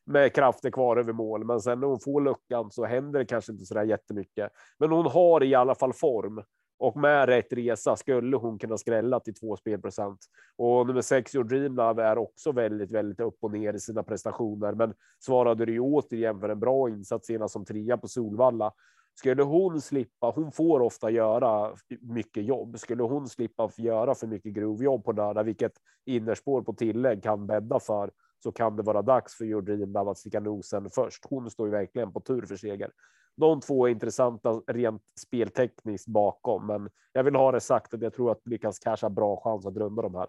med 0.06 0.34
krafter 0.34 0.70
kvar 0.70 0.96
över 0.96 1.12
mål. 1.12 1.44
Men 1.44 1.60
sen 1.60 1.80
när 1.80 1.86
hon 1.86 2.00
får 2.00 2.20
luckan 2.20 2.70
så 2.70 2.84
händer 2.84 3.18
det 3.18 3.26
kanske 3.26 3.52
inte 3.52 3.64
så 3.64 3.74
där 3.74 3.84
jättemycket. 3.84 4.52
Men 4.78 4.92
hon 4.92 5.06
har 5.06 5.42
i 5.42 5.54
alla 5.54 5.74
fall 5.74 5.92
form 5.92 6.42
och 6.78 6.96
med 6.96 7.28
rätt 7.28 7.52
resa 7.52 7.96
skulle 7.96 8.36
hon 8.36 8.58
kunna 8.58 8.78
skrälla 8.78 9.20
till 9.20 9.34
två 9.34 9.56
spelprocent. 9.56 10.18
Och 10.56 10.86
nummer 10.86 11.02
sex, 11.02 11.34
Your 11.34 11.44
Dream 11.44 11.76
Love, 11.76 12.04
är 12.04 12.18
också 12.18 12.52
väldigt, 12.52 12.90
väldigt 12.90 13.20
upp 13.20 13.36
och 13.40 13.52
ner 13.52 13.74
i 13.74 13.80
sina 13.80 14.02
prestationer, 14.02 14.72
men 14.72 14.94
svarade 15.18 15.66
det 15.66 15.72
ju 15.72 15.80
återigen 15.80 16.40
för 16.40 16.48
en 16.48 16.60
bra 16.60 16.88
insats 16.88 17.26
senast 17.26 17.52
som 17.52 17.64
trea 17.64 17.96
på 17.96 18.08
Solvalla 18.08 18.72
skulle 19.18 19.42
hon 19.42 19.80
slippa, 19.80 20.30
hon 20.30 20.52
får 20.52 20.80
ofta 20.80 21.10
göra 21.10 21.74
mycket 22.00 22.44
jobb. 22.44 22.78
Skulle 22.78 23.02
hon 23.02 23.28
slippa 23.28 23.70
göra 23.76 24.14
för 24.14 24.26
mycket 24.26 24.52
grovjobb 24.52 25.04
på 25.04 25.12
lördag, 25.12 25.44
vilket 25.44 25.72
innerspår 26.04 26.62
på 26.62 26.72
tillägg 26.72 27.22
kan 27.22 27.46
bädda 27.46 27.80
för, 27.80 28.10
så 28.42 28.52
kan 28.52 28.76
det 28.76 28.82
vara 28.82 29.02
dags 29.02 29.34
för 29.34 29.44
Jordin 29.44 29.96
att 29.96 30.18
sticka 30.18 30.40
nosen 30.40 30.90
först. 30.90 31.24
Hon 31.30 31.50
står 31.50 31.66
ju 31.66 31.72
verkligen 31.72 32.12
på 32.12 32.20
tur 32.20 32.46
för 32.46 32.56
seger. 32.56 32.90
De 33.38 33.60
två 33.60 33.86
är 33.86 33.90
intressanta 33.90 34.50
rent 34.66 35.02
speltekniskt 35.18 36.08
bakom, 36.08 36.66
men 36.66 36.90
jag 37.12 37.24
vill 37.24 37.34
ha 37.34 37.52
det 37.52 37.60
sagt 37.60 37.94
att 37.94 38.02
jag 38.02 38.14
tror 38.14 38.30
att 38.30 38.46
Lyckans 38.46 38.78
Cash 38.78 39.02
har 39.02 39.10
bra 39.10 39.40
chans 39.40 39.66
att 39.66 39.76
runda 39.76 40.02
de 40.02 40.14
här. 40.14 40.26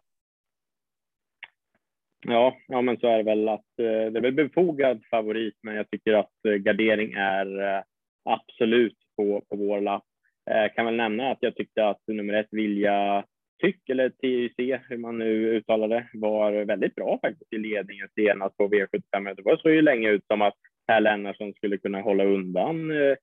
Ja, 2.28 2.56
ja, 2.68 2.82
men 2.82 2.98
så 2.98 3.08
är 3.08 3.18
det 3.18 3.24
väl 3.24 3.50
att 3.50 3.80
eh, 3.80 4.12
det 4.12 4.20
är 4.20 4.22
väl 4.22 4.34
befogad 4.34 5.02
favorit, 5.12 5.58
men 5.64 5.76
jag 5.76 5.90
tycker 5.90 6.14
att 6.14 6.46
eh, 6.48 6.54
gardering 6.54 7.14
är 7.14 7.62
eh, 7.62 7.84
absolut 8.24 8.98
på, 9.18 9.42
på 9.50 9.56
vår 9.56 9.82
lapp. 9.82 10.06
Eh, 10.52 10.74
kan 10.76 10.86
väl 10.86 10.96
nämna 10.96 11.32
att 11.32 11.38
jag 11.42 11.56
tyckte 11.56 11.88
att 11.88 12.02
nummer 12.08 12.34
ett 12.34 12.48
Vilja 12.52 13.26
Tyck, 13.62 13.90
eller 13.90 14.10
TIC, 14.10 14.80
hur 14.90 14.98
man 14.98 15.18
nu 15.18 15.56
uttalar 15.56 15.88
det, 15.88 16.08
var 16.14 16.52
väldigt 16.52 16.96
bra 16.96 17.20
faktiskt 17.22 17.54
i 17.54 17.58
ledningen 17.58 18.08
senast 18.16 18.58
på 18.58 18.68
V75. 18.68 19.36
Det 19.36 19.42
var 19.42 19.58
så 19.58 19.70
ju 19.70 19.82
länge 19.82 20.10
ut 20.10 20.26
som 20.28 20.42
att 20.42 20.58
Per 20.90 21.02
Lennartsson 21.02 21.54
skulle 21.54 21.78
kunna 21.78 22.02
hålla 22.02 22.24
undan 22.24 22.92
eh, 22.92 23.16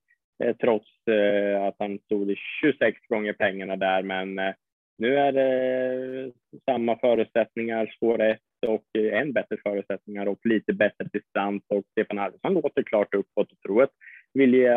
eh, 0.43 0.55
trots 0.55 1.07
eh, 1.07 1.63
att 1.63 1.75
han 1.79 1.99
stod 1.99 2.31
i 2.31 2.35
26 2.61 2.97
gånger 3.07 3.33
pengarna 3.33 3.75
där. 3.75 4.03
Men 4.03 4.39
eh, 4.39 4.53
nu 4.97 5.17
är 5.17 5.31
det 5.31 6.31
samma 6.65 6.99
förutsättningar, 6.99 7.93
spår 7.95 8.21
1 8.21 8.39
och 8.67 8.99
eh, 8.99 9.21
än 9.21 9.33
bättre 9.33 9.57
förutsättningar 9.63 10.25
och 10.25 10.39
lite 10.43 10.73
bättre 10.73 11.05
distans 11.13 11.63
och 11.67 11.83
Stefan 11.91 12.19
Arvidsson 12.19 12.53
låter 12.53 12.83
klart 12.83 13.13
uppåt 13.13 13.51
och 13.51 13.59
tror 13.65 13.83
att 13.83 13.93
vilja 14.33 14.75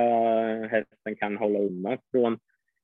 hästen 0.66 1.16
kan 1.16 1.37
hålla 1.37 1.59
undan 1.59 1.98
från 2.11 2.33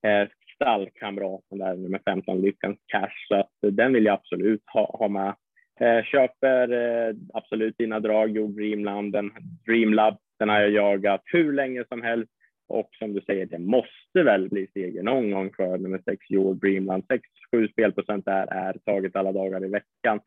eh, 0.07 0.29
stallkamraten 0.55 1.59
där 1.59 1.77
nummer 1.77 2.01
15, 2.05 2.41
Lyckans 2.41 2.79
Cash. 2.87 3.27
Så 3.29 3.35
att 3.35 3.65
eh, 3.67 3.73
den 3.73 3.93
vill 3.93 4.05
jag 4.05 4.15
absolut 4.15 4.63
ha, 4.73 4.97
ha 4.99 5.09
med. 5.09 5.35
Eh, 5.81 6.05
köper 6.05 6.73
eh, 6.73 7.15
absolut 7.35 7.79
dina 7.79 8.01
drag, 8.01 8.31
Jo 8.31 8.47
Dreamland, 8.47 9.13
den 9.13 9.31
Dreamlab, 9.67 10.19
den 10.39 10.49
har 10.49 10.61
jag 10.61 10.71
jagat 10.71 11.23
hur 11.25 11.53
länge 11.53 11.85
som 11.89 12.03
helst. 12.03 12.33
Och 12.69 12.89
som 12.99 13.13
du 13.13 13.21
säger, 13.21 13.47
det 13.47 13.59
måste 13.59 14.23
väl 14.25 14.49
bli 14.49 14.67
seger 14.75 15.03
någon 15.03 15.31
gång 15.31 15.51
för 15.57 15.79
nummer 15.79 16.01
6, 16.05 16.31
Your 16.31 16.55
Dreamland. 16.55 17.05
6-7 17.53 17.73
spelprocent 17.73 18.25
där 18.25 18.47
är 18.47 18.77
taget 18.85 19.17
alla 19.17 19.33
dagar 19.33 19.65
i 19.65 19.69
veckan. 19.69 20.21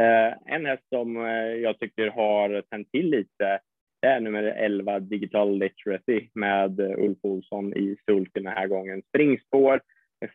Eh, 0.00 0.54
en 0.54 0.66
häst 0.66 0.82
som 0.88 1.16
eh, 1.16 1.54
jag 1.62 1.78
tycker 1.78 2.08
har 2.08 2.62
tänt 2.70 2.90
till 2.92 3.10
lite 3.10 3.60
det 4.02 4.08
är 4.08 4.20
nummer 4.20 4.42
11, 4.42 5.00
Digital 5.00 5.58
Literacy 5.58 6.28
med 6.34 6.80
eh, 6.80 6.98
Ulf 6.98 7.18
Olsson 7.22 7.76
i 7.76 7.96
sulken 8.06 8.44
den 8.44 8.52
här 8.52 8.66
gången. 8.66 9.02
Springspår, 9.08 9.80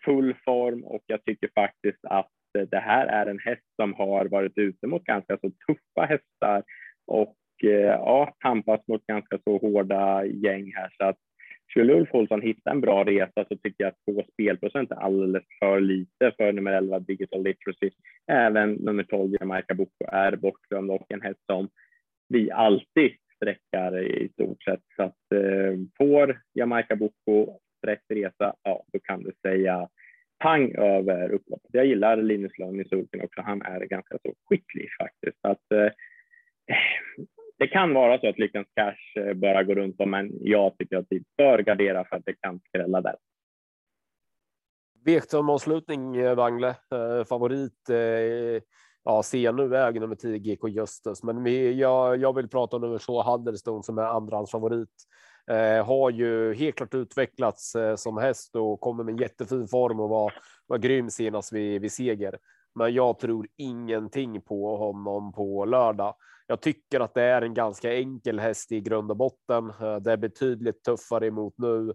full 0.05 0.35
form 0.45 0.83
och 0.83 1.03
jag 1.05 1.23
tycker 1.23 1.49
faktiskt 1.55 2.05
att 2.05 2.29
Eh, 2.55 2.67
det 2.71 2.79
här 2.79 3.07
är 3.07 3.25
en 3.25 3.39
häst 3.39 3.75
som 3.75 3.93
har 3.93 4.25
varit 4.25 4.57
ute 4.57 4.87
mot 4.87 5.03
ganska 5.03 5.37
så 5.37 5.51
tuffa 5.67 6.05
hästar 6.05 6.63
och 7.07 7.35
eh, 7.63 7.69
ja, 7.69 8.35
tampats 8.39 8.87
mot 8.87 9.07
ganska 9.07 9.39
så 9.43 9.57
hårda 9.57 10.25
gäng 10.25 10.71
här. 10.75 10.89
Så 10.97 11.05
att 11.05 11.17
skulle 11.69 11.93
Ulf 11.93 12.09
Olsson 12.13 12.41
hitta 12.41 12.71
en 12.71 12.81
bra 12.81 13.03
resa 13.03 13.45
så 13.47 13.57
tycker 13.57 13.83
jag 13.83 13.87
att 13.87 14.05
två 14.05 14.23
spelprocent 14.33 14.91
är 14.91 14.95
alldeles 14.95 15.43
för 15.59 15.79
lite 15.79 16.31
för 16.37 16.51
nummer 16.51 16.71
11 16.71 16.99
Digital 16.99 17.43
Literacy. 17.43 17.89
Även 18.31 18.71
nummer 18.73 19.03
12 19.03 19.35
Jamaica 19.39 19.73
Boko 19.73 20.05
är 20.11 20.35
bortglömd 20.35 20.91
och 20.91 21.05
en 21.09 21.21
häst 21.21 21.39
som 21.51 21.69
vi 22.29 22.51
alltid 22.51 23.11
sträckar 23.35 23.99
i 23.99 24.29
stort 24.33 24.63
sett. 24.63 24.81
Så 24.95 25.03
att 25.03 25.31
eh, 25.35 25.79
får 25.97 26.41
Jamaica 26.53 26.95
Boko 26.95 27.59
rätt 27.87 28.03
resa, 28.09 28.55
ja, 28.63 28.83
då 28.93 28.99
kan 28.99 29.23
du 29.23 29.31
säga 29.41 29.89
pang 30.39 30.75
över 30.75 31.29
upploppet. 31.29 31.69
Jag 31.71 31.85
gillar 31.85 32.17
Linus 32.17 32.57
Lönn 32.57 32.81
i 32.81 32.85
sulken 32.85 33.21
också. 33.21 33.41
Han 33.41 33.61
är 33.61 33.79
ganska 33.79 34.17
så 34.25 34.33
skicklig 34.49 34.89
faktiskt. 34.99 35.37
Att, 35.41 35.71
eh, 35.71 35.91
det 37.57 37.67
kan 37.67 37.93
vara 37.93 38.19
så 38.19 38.29
att 38.29 38.39
Lyckans 38.39 38.67
Cash 38.75 39.21
eh, 39.21 39.33
börjar 39.33 39.63
gå 39.63 39.75
runt 39.75 40.01
om, 40.01 40.11
men 40.11 40.31
jag 40.41 40.77
tycker 40.77 40.97
att 40.97 41.07
vi 41.09 41.23
bör 41.37 41.59
gardera 41.59 42.05
för 42.05 42.15
att 42.15 42.25
det 42.25 42.33
kan 42.41 42.59
skrälla 42.59 43.01
där. 43.01 43.15
V-avslutning, 45.05 46.15
eh, 46.15 46.35
Wangle. 46.35 46.69
Eh, 46.69 47.25
favorit 47.29 47.89
eh, 47.89 48.61
ja, 49.03 49.23
se 49.23 49.51
nu 49.51 49.75
är 49.75 49.91
nummer 49.91 50.15
10 50.15 50.37
GK 50.37 50.67
Justus, 50.67 51.23
men 51.23 51.43
vi, 51.43 51.79
jag, 51.79 52.17
jag 52.17 52.35
vill 52.35 52.49
prata 52.49 52.75
om 52.75 52.81
nummer 52.81 52.97
två 52.97 53.21
Halderstone 53.21 53.83
som 53.83 53.97
är 53.97 54.03
andrahandsfavorit. 54.03 54.89
Eh, 55.51 55.85
har 55.85 56.09
ju 56.09 56.53
helt 56.53 56.75
klart 56.75 56.93
utvecklats 56.93 57.75
eh, 57.75 57.95
som 57.95 58.17
häst 58.17 58.55
och 58.55 58.81
kommer 58.81 59.03
med 59.03 59.11
en 59.11 59.17
jättefin 59.17 59.67
form 59.67 59.99
och 59.99 60.09
var, 60.09 60.33
var 60.67 60.77
grym 60.77 61.09
senast 61.09 61.53
vid, 61.53 61.81
vid 61.81 61.91
seger. 61.91 62.37
Men 62.75 62.93
jag 62.93 63.19
tror 63.19 63.47
ingenting 63.57 64.41
på 64.41 64.77
honom 64.77 65.33
på 65.33 65.65
lördag. 65.65 66.15
Jag 66.47 66.61
tycker 66.61 66.99
att 66.99 67.13
det 67.13 67.21
är 67.21 67.41
en 67.41 67.53
ganska 67.53 67.93
enkel 67.93 68.39
häst 68.39 68.71
i 68.71 68.81
grund 68.81 69.11
och 69.11 69.17
botten. 69.17 69.69
Eh, 69.69 69.95
det 69.95 70.11
är 70.11 70.17
betydligt 70.17 70.83
tuffare 70.83 71.27
emot 71.27 71.53
nu 71.57 71.93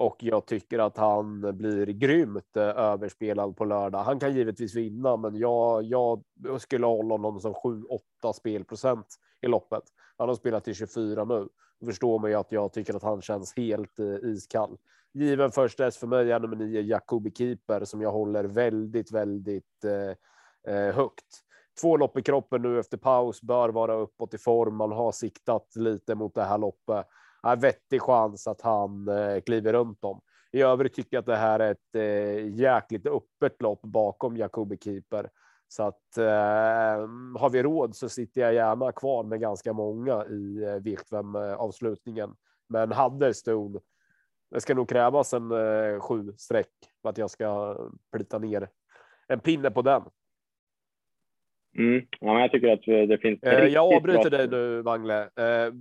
och 0.00 0.16
jag 0.20 0.46
tycker 0.46 0.78
att 0.78 0.96
han 0.96 1.56
blir 1.56 1.86
grymt 1.86 2.56
eh, 2.56 2.62
överspelad 2.62 3.56
på 3.56 3.64
lördag. 3.64 3.98
Han 3.98 4.18
kan 4.18 4.34
givetvis 4.34 4.74
vinna, 4.74 5.16
men 5.16 5.36
jag, 5.36 5.84
jag 5.84 6.22
skulle 6.58 6.86
hålla 6.86 7.14
honom 7.14 7.40
som 7.40 7.52
7-8 7.52 8.32
spelprocent 8.34 9.06
i 9.40 9.46
loppet. 9.46 9.82
Han 10.16 10.28
har 10.28 10.36
spelat 10.36 10.64
till 10.64 10.74
24 10.74 11.24
nu. 11.24 11.48
Förstår 11.84 12.18
man 12.18 12.30
ju 12.30 12.36
att 12.36 12.52
jag 12.52 12.72
tycker 12.72 12.94
att 12.94 13.02
han 13.02 13.22
känns 13.22 13.56
helt 13.56 13.98
eh, 13.98 14.30
iskall. 14.30 14.78
Given 15.12 15.52
första 15.52 15.84
häst 15.84 15.98
för 15.98 16.06
mig 16.06 16.32
är 16.32 16.40
nummer 16.40 16.56
nio 16.56 16.80
Jacobi 16.80 17.30
Keeper 17.30 17.84
som 17.84 18.00
jag 18.00 18.12
håller 18.12 18.44
väldigt, 18.44 19.12
väldigt 19.12 19.84
eh, 19.84 20.74
eh, 20.74 20.94
högt. 20.94 21.44
Två 21.80 21.96
lopp 21.96 22.18
i 22.18 22.22
kroppen 22.22 22.62
nu 22.62 22.78
efter 22.80 22.96
paus 22.96 23.42
bör 23.42 23.68
vara 23.68 23.94
uppåt 23.94 24.34
i 24.34 24.38
form. 24.38 24.76
Man 24.76 24.92
har 24.92 25.12
siktat 25.12 25.76
lite 25.76 26.14
mot 26.14 26.34
det 26.34 26.44
här 26.44 26.58
loppet 26.58 27.06
är 27.42 27.56
vettig 27.56 28.02
chans 28.02 28.46
att 28.46 28.60
han 28.60 29.08
eh, 29.08 29.40
kliver 29.40 29.72
runt 29.72 30.02
dem. 30.02 30.20
I 30.52 30.62
övrigt 30.62 30.94
tycker 30.94 31.16
jag 31.16 31.20
att 31.20 31.26
det 31.26 31.36
här 31.36 31.60
är 31.60 31.70
ett 31.70 31.94
eh, 31.94 32.54
jäkligt 32.60 33.06
öppet 33.06 33.62
lopp 33.62 33.82
bakom 33.82 34.36
Jacobi 34.36 34.78
Keeper. 34.84 35.30
Så 35.68 35.82
att 35.82 36.18
eh, 36.18 37.08
har 37.40 37.50
vi 37.50 37.62
råd 37.62 37.96
så 37.96 38.08
sitter 38.08 38.40
jag 38.40 38.54
gärna 38.54 38.92
kvar 38.92 39.24
med 39.24 39.40
ganska 39.40 39.72
många 39.72 40.24
i 40.26 40.62
eh, 40.62 40.76
V75 40.76 41.54
avslutningen. 41.54 42.34
Men 42.68 42.92
hade 42.92 43.34
Stone. 43.34 43.80
Det 44.50 44.60
ska 44.60 44.74
nog 44.74 44.88
krävas 44.88 45.34
en 45.34 45.50
eh, 45.50 46.00
sju 46.00 46.32
streck 46.36 46.70
för 47.02 47.08
att 47.08 47.18
jag 47.18 47.30
ska 47.30 47.76
plita 48.12 48.38
ner 48.38 48.68
en 49.28 49.40
pinne 49.40 49.70
på 49.70 49.82
den. 49.82 50.02
Mm. 51.78 52.06
Ja, 52.20 52.32
men 52.32 52.42
jag 52.42 52.50
tycker 52.50 52.68
att 52.68 53.08
det 53.08 53.18
finns. 53.18 53.42
Eh, 53.42 53.64
jag 53.64 53.94
avbryter 53.94 54.30
dig 54.30 54.48
nu, 54.48 54.82
Wangle. 54.82 55.22
Eh, 55.22 55.74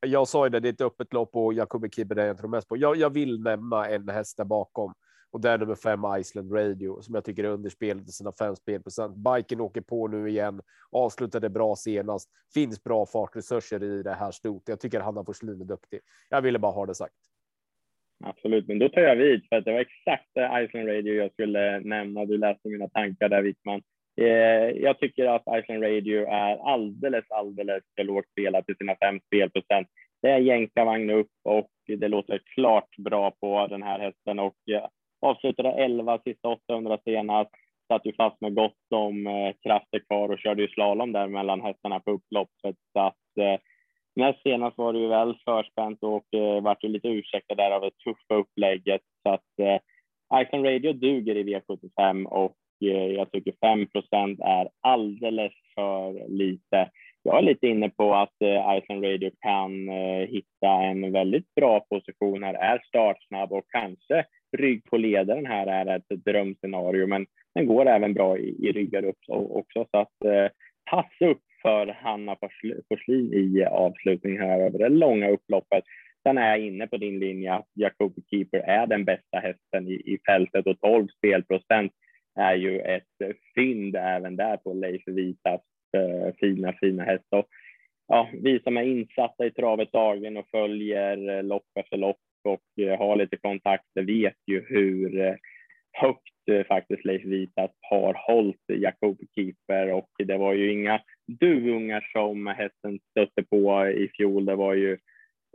jag 0.00 0.28
sa 0.28 0.46
ju 0.46 0.50
det, 0.50 0.60
det 0.60 0.68
är 0.68 0.72
ett 0.72 0.80
öppet 0.80 1.12
lopp 1.12 1.36
och 1.36 1.54
Jakobi 1.54 1.90
Kibbe 1.90 2.26
jag 2.26 2.38
tror 2.38 2.48
mest 2.48 2.68
på. 2.68 2.76
Jag, 2.76 2.96
jag 2.96 3.10
vill 3.10 3.42
nämna 3.42 3.88
en 3.88 4.08
häst 4.08 4.36
där 4.36 4.44
bakom 4.44 4.94
och 5.32 5.40
det 5.40 5.50
är 5.50 5.58
nummer 5.58 5.74
fem 5.74 6.00
Iceland 6.18 6.52
Radio 6.52 7.00
som 7.00 7.14
jag 7.14 7.24
tycker 7.24 7.44
är 7.44 7.48
underspelad 7.48 8.08
i 8.08 8.12
sina 8.12 8.32
fem 8.32 8.56
spelprocent. 8.56 9.16
Biken 9.16 9.60
åker 9.60 9.80
på 9.80 10.08
nu 10.08 10.28
igen, 10.28 10.60
avslutade 10.90 11.50
bra 11.50 11.76
senast. 11.76 12.30
Finns 12.54 12.84
bra 12.84 13.06
fartresurser 13.06 13.82
i 13.82 14.02
det 14.02 14.14
här 14.14 14.30
stort. 14.30 14.62
Jag 14.66 14.80
tycker 14.80 15.00
Hanna 15.00 15.24
Forslin 15.24 15.60
är 15.60 15.64
duktig. 15.64 16.00
Jag 16.30 16.42
ville 16.42 16.58
bara 16.58 16.72
ha 16.72 16.86
det 16.86 16.94
sagt. 16.94 17.14
Absolut, 18.24 18.68
men 18.68 18.78
då 18.78 18.88
tar 18.88 19.00
jag 19.00 19.16
vid 19.16 19.46
för 19.48 19.56
att 19.56 19.64
det 19.64 19.72
var 19.72 19.80
exakt 19.80 20.36
eh, 20.36 20.64
Iceland 20.64 20.88
Radio 20.88 21.14
jag 21.14 21.32
skulle 21.32 21.76
eh, 21.76 21.80
nämna. 21.80 22.24
Du 22.24 22.38
läste 22.38 22.68
mina 22.68 22.88
tankar 22.88 23.28
där 23.28 23.42
Wickman. 23.42 23.82
Eh, 24.20 24.26
jag 24.82 24.98
tycker 24.98 25.26
att 25.26 25.42
Iceland 25.58 25.82
Radio 25.82 26.26
är 26.26 26.72
alldeles, 26.72 27.24
alldeles 27.30 27.82
för 27.96 28.04
lågt 28.04 28.28
spelat 28.30 28.70
i 28.70 28.74
sina 28.74 28.96
fem 28.96 29.20
spelprocent. 29.26 29.88
Det 30.22 30.28
är 30.28 30.38
jänkarvagn 30.38 31.10
upp 31.10 31.30
och 31.44 31.70
det 31.86 32.08
låter 32.08 32.40
klart 32.54 32.96
bra 32.96 33.30
på 33.30 33.66
den 33.66 33.82
här 33.82 33.98
hästen 33.98 34.38
och 34.38 34.56
avslutade 35.22 35.70
11 35.70 36.18
sista 36.24 36.48
800 36.48 36.98
senast. 37.04 37.50
Satt 37.88 38.06
ju 38.06 38.12
fast 38.12 38.40
med 38.40 38.54
gott 38.54 38.92
om 38.94 39.26
eh, 39.26 39.52
krafter 39.62 39.98
kvar 39.98 40.28
och 40.28 40.38
körde 40.38 40.62
ju 40.62 40.68
slalom 40.68 41.12
där 41.12 41.28
mellan 41.28 41.60
hästarna 41.60 42.00
på 42.00 42.10
upploppet. 42.10 42.76
Så 42.92 43.00
att, 43.00 43.38
eh, 43.40 43.60
näst 44.16 44.42
senast 44.42 44.78
var 44.78 44.92
det 44.92 44.98
ju 44.98 45.08
väl 45.08 45.34
förspänt 45.44 46.02
och 46.02 46.34
eh, 46.34 46.62
vart 46.62 46.84
ju 46.84 46.88
lite 46.88 47.08
ursäktad 47.08 47.54
där 47.54 47.70
av 47.70 47.80
det 47.80 47.90
tuffa 47.90 48.34
upplägget. 48.34 49.02
Så 49.22 49.30
att 49.30 49.58
eh, 49.60 50.40
Icon 50.42 50.64
Radio 50.64 50.92
duger 50.92 51.36
i 51.36 51.44
V75 51.44 52.24
och 52.24 52.56
Eh, 52.90 53.06
jag 53.06 53.32
tycker 53.32 53.52
5% 53.52 54.44
är 54.44 54.68
alldeles 54.80 55.52
för 55.74 56.28
lite. 56.28 56.90
Jag 57.22 57.38
är 57.38 57.42
lite 57.42 57.66
inne 57.66 57.88
på 57.88 58.14
att 58.14 58.42
eh, 58.42 58.76
Iceland 58.78 59.04
Radio 59.04 59.30
kan 59.40 59.88
eh, 59.88 60.28
hitta 60.28 60.68
en 60.68 61.12
väldigt 61.12 61.54
bra 61.54 61.80
position 61.80 62.42
här, 62.42 62.54
är 62.54 62.82
startsnabb 62.88 63.52
och 63.52 63.64
kanske 63.68 64.24
rygg 64.52 64.84
på 64.84 64.96
ledaren 64.96 65.46
här 65.46 65.66
är 65.66 65.96
ett 65.96 66.24
drömscenario, 66.24 67.06
men 67.06 67.26
den 67.54 67.66
går 67.66 67.86
även 67.86 68.14
bra 68.14 68.38
i, 68.38 68.68
i 68.68 68.72
ryggar 68.72 69.04
upp 69.04 69.18
också. 69.28 69.86
Så 69.90 69.98
att 69.98 70.24
eh, 70.24 70.48
pass 70.90 71.12
upp 71.20 71.42
för 71.62 71.86
Hanna 71.86 72.36
Forslin 72.88 73.32
i 73.32 73.64
avslutning 73.64 74.38
här 74.38 74.60
över 74.60 74.78
det 74.78 74.88
långa 74.88 75.30
upploppet. 75.30 75.84
Sen 76.22 76.38
är 76.38 76.50
jag 76.50 76.60
inne 76.66 76.86
på 76.86 76.96
din 76.96 77.18
linje 77.18 77.54
att 77.54 77.68
Jacobi 77.74 78.22
Keeper 78.30 78.58
är 78.58 78.86
den 78.86 79.04
bästa 79.04 79.38
hästen 79.38 79.88
i, 79.88 79.92
i 79.92 80.18
fältet 80.26 80.66
och 80.66 80.80
12 80.80 81.08
spelprocent 81.08 81.92
är 82.34 82.54
ju 82.54 82.80
ett 82.80 83.36
fynd 83.54 83.96
även 83.96 84.36
där 84.36 84.56
på 84.56 84.74
Leif 84.74 85.02
Vitas 85.06 85.60
eh, 85.96 86.34
fina, 86.40 86.72
fina 86.72 87.04
häst. 87.04 87.26
Och, 87.30 87.46
ja, 88.08 88.28
vi 88.32 88.60
som 88.60 88.76
är 88.76 88.82
insatta 88.82 89.46
i 89.46 89.50
travet 89.50 89.92
dagligen 89.92 90.36
och 90.36 90.48
följer 90.50 91.36
eh, 91.36 91.42
lopp 91.42 91.66
efter 91.74 91.96
lopp 91.96 92.20
och 92.44 92.84
eh, 92.84 92.98
har 92.98 93.16
lite 93.16 93.36
kontakter 93.36 94.02
vet 94.02 94.36
ju 94.46 94.64
hur 94.68 95.20
eh, 95.20 95.34
högt 95.92 96.48
eh, 96.50 96.66
faktiskt 96.66 97.04
Leif 97.04 97.24
Vitas 97.24 97.70
har 97.80 98.14
hållit 98.26 98.64
Jakob 98.66 99.18
Keeper 99.34 99.92
och 99.92 100.10
det 100.18 100.36
var 100.36 100.52
ju 100.52 100.72
inga 100.72 101.00
duvungar 101.40 102.08
som 102.12 102.46
hästen 102.46 102.98
stötte 103.10 103.42
på 103.42 103.86
i 103.86 104.08
fjol. 104.08 104.44
Det 104.44 104.56
var 104.56 104.74
ju 104.74 104.98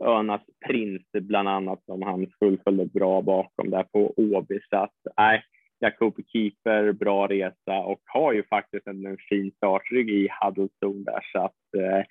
Önas 0.04 0.42
prins 0.66 1.02
bland 1.12 1.48
annat 1.48 1.84
som 1.84 2.02
han 2.02 2.26
fullföljde 2.38 2.86
bra 2.86 3.22
bakom 3.22 3.70
där 3.70 3.82
på 3.82 4.14
Åby. 4.16 4.60
Så 4.70 4.76
att, 4.76 4.94
nej, 5.16 5.42
Jakob 5.80 6.14
Keeper, 6.32 6.92
bra 6.92 7.26
resa 7.26 7.78
och 7.78 8.00
har 8.04 8.32
ju 8.32 8.42
faktiskt 8.42 8.86
en, 8.86 9.06
en 9.06 9.16
fin 9.28 9.52
startrygg 9.56 10.10
i 10.10 10.28
Huddlestone 10.40 11.04
där 11.04 11.20
så 11.32 11.38
att 11.38 11.74
eh, 11.76 12.04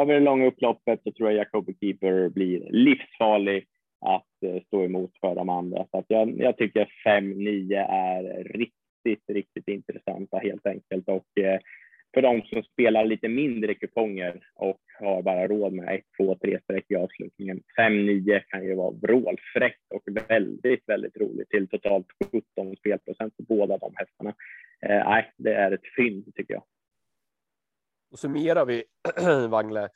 över 0.00 0.14
det 0.14 0.20
långa 0.20 0.46
upploppet 0.46 1.02
så 1.02 1.12
tror 1.12 1.30
jag 1.30 1.38
Jakob 1.38 1.70
Keeper 1.80 2.28
blir 2.28 2.70
livsfarlig 2.70 3.66
att 4.06 4.42
eh, 4.46 4.62
stå 4.66 4.84
emot 4.84 5.10
för 5.20 5.34
de 5.34 5.48
andra. 5.48 5.86
Så 5.90 5.98
att 5.98 6.04
jag, 6.08 6.40
jag 6.40 6.56
tycker 6.56 6.88
5-9 7.06 7.86
är 7.88 8.44
riktigt, 8.44 9.24
riktigt 9.28 9.68
intressanta 9.68 10.38
helt 10.38 10.66
enkelt 10.66 11.08
och 11.08 11.38
eh, 11.38 11.60
för 12.14 12.22
de 12.22 12.42
som 12.42 12.62
spelar 12.62 13.04
lite 13.04 13.28
mindre 13.28 13.74
kuponger 13.74 14.40
och 14.54 14.80
har 15.00 15.22
bara 15.22 15.48
råd 15.48 15.72
med 15.72 15.94
ett, 15.94 16.04
två, 16.16 16.34
tre 16.34 16.60
streck 16.62 16.84
i 16.88 16.96
avslutningen. 16.96 17.62
5-9 17.78 18.40
kan 18.48 18.64
ju 18.64 18.74
vara 18.74 18.90
vrålfräckt 18.90 19.92
och 19.94 20.02
väldigt, 20.28 20.82
väldigt 20.86 21.16
roligt 21.16 21.48
till 21.48 21.68
totalt 21.68 22.06
17 22.24 22.76
spelprocent 22.76 23.36
på 23.36 23.42
båda 23.42 23.78
de 23.78 23.92
hästarna. 23.96 24.34
Eh, 24.86 25.08
nej, 25.08 25.32
det 25.36 25.54
är 25.54 25.72
ett 25.72 25.94
fynd 25.96 26.34
tycker 26.34 26.54
jag. 26.54 26.62
Och 28.10 28.18
summerar 28.18 28.64
vi 28.66 28.84
Wangle. 29.50 29.88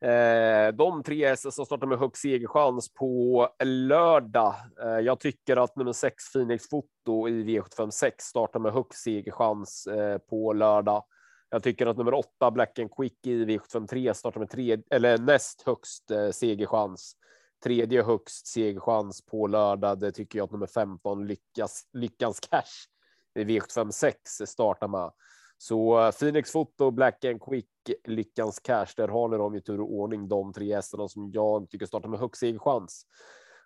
Eh, 0.00 0.74
de 0.74 1.02
tre 1.02 1.28
hästar 1.28 1.50
som 1.50 1.66
startar 1.66 1.86
med 1.86 1.98
högst 1.98 2.22
segerchans 2.22 2.94
på 2.94 3.48
lördag. 3.64 4.54
Eh, 4.82 4.98
jag 4.98 5.20
tycker 5.20 5.56
att 5.56 5.76
nummer 5.76 5.92
sex 5.92 6.32
Phoenix 6.32 6.68
Foto 6.68 7.28
i 7.28 7.44
V756 7.44 8.12
startar 8.18 8.60
med 8.60 8.72
högst 8.72 9.02
segerchans 9.02 9.86
eh, 9.86 10.18
på 10.18 10.52
lördag. 10.52 11.04
Jag 11.50 11.62
tycker 11.62 11.86
att 11.86 11.96
nummer 11.96 12.14
åtta 12.14 12.50
Black 12.50 12.78
and 12.78 12.90
Quick 12.96 13.26
i 13.26 13.44
V753 13.44 14.12
startar 14.12 14.40
med 14.40 14.50
tre 14.50 14.78
eller 14.90 15.18
näst 15.18 15.62
högst 15.66 16.10
eh, 16.10 16.30
segerchans. 16.30 17.16
Tredje 17.64 18.02
högst 18.02 18.46
segerchans 18.46 19.26
på 19.26 19.46
lördag. 19.46 20.00
Det 20.00 20.12
tycker 20.12 20.38
jag 20.38 20.44
att 20.44 20.52
nummer 20.52 20.66
15 20.66 21.26
lyckas 21.26 21.82
lyckans 21.92 22.40
cash 22.40 22.88
i 23.34 23.44
V756 23.44 24.46
startar 24.46 24.88
med. 24.88 25.10
Så 25.68 26.12
Phoenix 26.20 26.52
Foto, 26.52 26.90
Black 26.90 27.24
and 27.24 27.42
Quick, 27.42 27.68
Lyckans 28.04 28.60
Cash. 28.60 28.86
Där 28.96 29.08
har 29.08 29.28
ni 29.28 29.36
dem 29.36 29.54
i 29.54 29.60
tur 29.60 29.80
och 29.80 29.92
ordning. 29.92 30.28
De 30.28 30.52
tre 30.52 30.74
hästarna 30.74 31.08
som 31.08 31.30
jag 31.34 31.70
tycker 31.70 31.86
startar 31.86 32.08
med 32.08 32.20
högst 32.20 32.40
segerchans. 32.40 33.06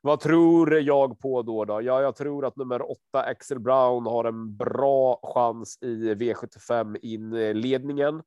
Vad 0.03 0.21
tror 0.21 0.75
jag 0.75 1.19
på 1.19 1.43
då? 1.43 1.65
då? 1.65 1.83
Ja, 1.83 2.03
jag 2.03 2.17
tror 2.17 2.47
att 2.47 2.57
nummer 2.57 2.91
åtta 2.91 3.23
Axel 3.23 3.59
Brown 3.59 4.07
har 4.07 4.25
en 4.25 4.57
bra 4.57 5.21
chans 5.23 5.79
i 5.81 6.15
V75 6.15 6.97
inledningen. 7.03 8.23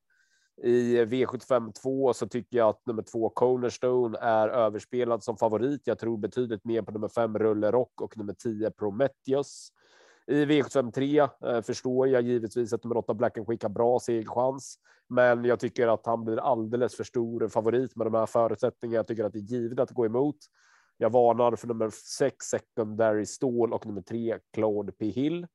Eh, 0.63 0.69
I 0.71 1.05
V75 1.05 1.71
2 1.83 2.13
så 2.13 2.27
tycker 2.27 2.57
jag 2.57 2.69
att 2.69 2.85
nummer 2.85 3.03
två 3.03 3.29
Cornerstone 3.29 4.17
är 4.17 4.49
överspelad 4.49 5.23
som 5.23 5.37
favorit. 5.37 5.81
Jag 5.85 5.99
tror 5.99 6.17
betydligt 6.17 6.65
mer 6.65 6.81
på 6.81 6.91
nummer 6.91 7.09
fem 7.09 7.37
Rulle 7.39 7.71
Rock 7.71 8.01
och 8.01 8.17
nummer 8.17 8.33
tio, 8.33 8.71
Prometheus. 8.71 9.71
I 10.27 10.45
V75 10.45 10.91
3 10.91 11.19
eh, 11.19 11.61
förstår 11.61 12.07
jag 12.07 12.21
givetvis 12.21 12.73
att 12.73 12.83
nummer 12.83 12.97
8 12.97 13.13
Black 13.13 13.37
and 13.37 13.47
Quick 13.47 13.63
har 13.63 13.69
bra 13.69 13.99
segerchans, 13.99 14.75
men 15.09 15.45
jag 15.45 15.59
tycker 15.59 15.87
att 15.87 16.05
han 16.05 16.25
blir 16.25 16.37
alldeles 16.37 16.95
för 16.95 17.03
stor 17.03 17.47
favorit 17.47 17.95
med 17.95 18.07
de 18.07 18.13
här 18.13 18.25
förutsättningarna. 18.25 18.95
Jag 18.95 19.07
tycker 19.07 19.23
att 19.23 19.33
det 19.33 19.39
är 19.39 19.41
givet 19.41 19.79
att 19.79 19.91
gå 19.91 20.05
emot. 20.05 20.37
Jag 20.97 21.09
varnar 21.09 21.55
för 21.55 21.67
nummer 21.67 21.89
6 21.89 22.45
Secondary 22.45 23.25
Stål 23.25 23.73
och 23.73 23.85
nummer 23.85 24.01
3 24.01 24.39
Claude 24.53 24.91
P 24.91 25.05
Hill. 25.05 25.47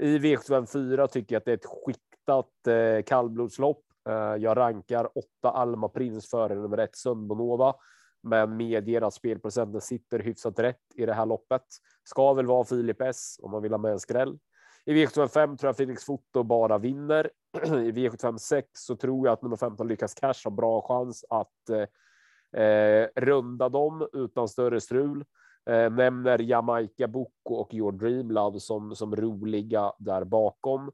I 0.00 0.18
V754 0.18 1.06
tycker 1.06 1.34
jag 1.34 1.40
att 1.40 1.44
det 1.44 1.52
är 1.52 1.56
ett 1.56 1.84
skiktat 1.84 2.66
eh, 2.66 3.02
kallblodslopp. 3.02 3.82
Eh, 4.08 4.14
jag 4.14 4.56
rankar 4.56 5.08
8 5.18 5.50
Alma 5.50 5.88
Prins 5.88 6.30
före 6.30 6.54
nummer 6.54 6.78
1 6.78 6.96
Sundbonova 6.96 7.74
men 8.22 8.56
medger 8.56 9.02
att 9.02 9.14
spelprocenten 9.14 9.80
sitter 9.80 10.18
hyfsat 10.18 10.58
rätt 10.58 10.82
i 10.94 11.06
det 11.06 11.14
här 11.14 11.26
loppet. 11.26 11.62
Ska 12.04 12.32
väl 12.32 12.46
vara 12.46 12.64
Filip 12.64 13.00
S 13.00 13.36
om 13.42 13.50
man 13.50 13.62
vill 13.62 13.72
ha 13.72 13.78
med 13.78 13.92
en 13.92 14.00
skräll. 14.00 14.38
I 14.84 14.92
V75 14.92 15.56
tror 15.56 15.68
jag 15.68 15.76
Felix 15.76 16.04
Foto 16.04 16.42
bara 16.42 16.78
vinner. 16.78 17.30
I 17.64 17.92
V75 17.92 18.36
6 18.38 18.68
så 18.72 18.96
tror 18.96 19.26
jag 19.26 19.32
att 19.32 19.42
nummer 19.42 19.56
15 19.56 19.88
lyckas 19.88 20.14
cash 20.14 20.40
har 20.44 20.50
bra 20.50 20.82
chans 20.82 21.24
att 21.30 21.70
eh, 21.70 22.62
eh, 22.62 23.08
runda 23.16 23.68
dem 23.68 24.08
utan 24.12 24.48
större 24.48 24.80
strul. 24.80 25.24
Eh, 25.70 25.92
nämner 25.92 26.38
Jamaica 26.38 27.08
Boko 27.08 27.54
och 27.54 27.74
Your 27.74 27.92
Dream 27.92 28.30
Love 28.30 28.60
som, 28.60 28.96
som 28.96 29.16
roliga 29.16 29.92
där 29.98 30.24
bakom. 30.24 30.90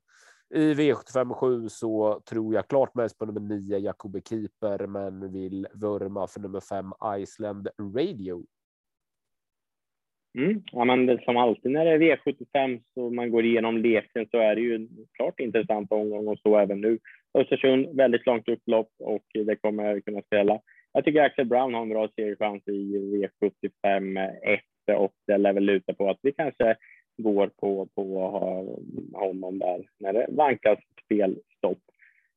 I 0.54 0.74
V75 0.74 1.34
7 1.34 1.68
så 1.68 2.20
tror 2.30 2.54
jag 2.54 2.68
klart 2.68 2.94
mest 2.94 3.18
på 3.18 3.26
nummer 3.26 3.40
9 3.40 3.78
Jakobe 3.78 4.20
Keeper, 4.28 4.86
men 4.86 5.32
vill 5.32 5.66
vurma 5.74 6.26
för 6.26 6.40
nummer 6.40 6.60
5 6.60 6.92
Iceland 7.22 7.68
Radio. 7.78 8.44
Mm. 10.38 10.62
Ja, 10.72 10.84
men 10.84 11.18
som 11.24 11.36
alltid 11.36 11.70
när 11.70 11.84
det 11.84 11.90
är 11.90 12.16
V75 12.16 12.82
så 12.94 13.10
man 13.10 13.30
går 13.30 13.44
igenom 13.44 13.76
leken 13.76 14.26
så 14.30 14.38
är 14.38 14.54
det 14.54 14.60
ju 14.60 14.88
klart 15.12 15.40
intressant 15.40 15.92
omgång 15.92 16.28
och 16.28 16.38
så 16.38 16.58
även 16.58 16.80
nu. 16.80 16.98
Östersund 17.38 17.96
väldigt 17.96 18.26
långt 18.26 18.48
upplopp 18.48 18.88
och 18.98 19.24
det 19.32 19.56
kommer 19.56 19.84
jag 19.84 20.04
kunna 20.04 20.22
ställa. 20.22 20.60
Jag 20.92 21.04
tycker 21.04 21.20
Axel 21.20 21.46
Brown 21.46 21.74
har 21.74 21.82
en 21.82 21.88
bra 21.88 22.08
seriechans 22.16 22.68
i 22.68 22.98
V75 22.98 24.30
1 24.42 24.98
och 24.98 25.12
det 25.26 25.38
lär 25.38 25.52
väl 25.52 25.64
luta 25.64 25.94
på 25.94 26.10
att 26.10 26.18
vi 26.22 26.32
kanske 26.32 26.76
går 27.16 27.50
på, 27.60 27.88
på 27.94 28.28
när 30.04 30.12
det 30.12 30.26
vankas 30.28 30.78
spelstopp. 31.04 31.78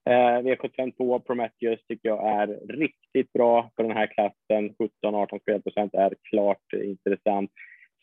Eh, 0.10 0.39
V752 0.41 1.19
Prometheus 1.19 1.80
tycker 1.88 2.10
jag 2.10 2.41
är 2.41 2.47
riktigt 2.69 3.34
bra 3.34 3.71
på 3.75 3.84
den 3.84 3.91
här 3.91 4.08
klassen. 4.08 4.75
17-18 5.03 5.39
spelprocent 5.39 5.93
är 5.93 6.13
klart 6.30 6.73
intressant. 6.73 7.51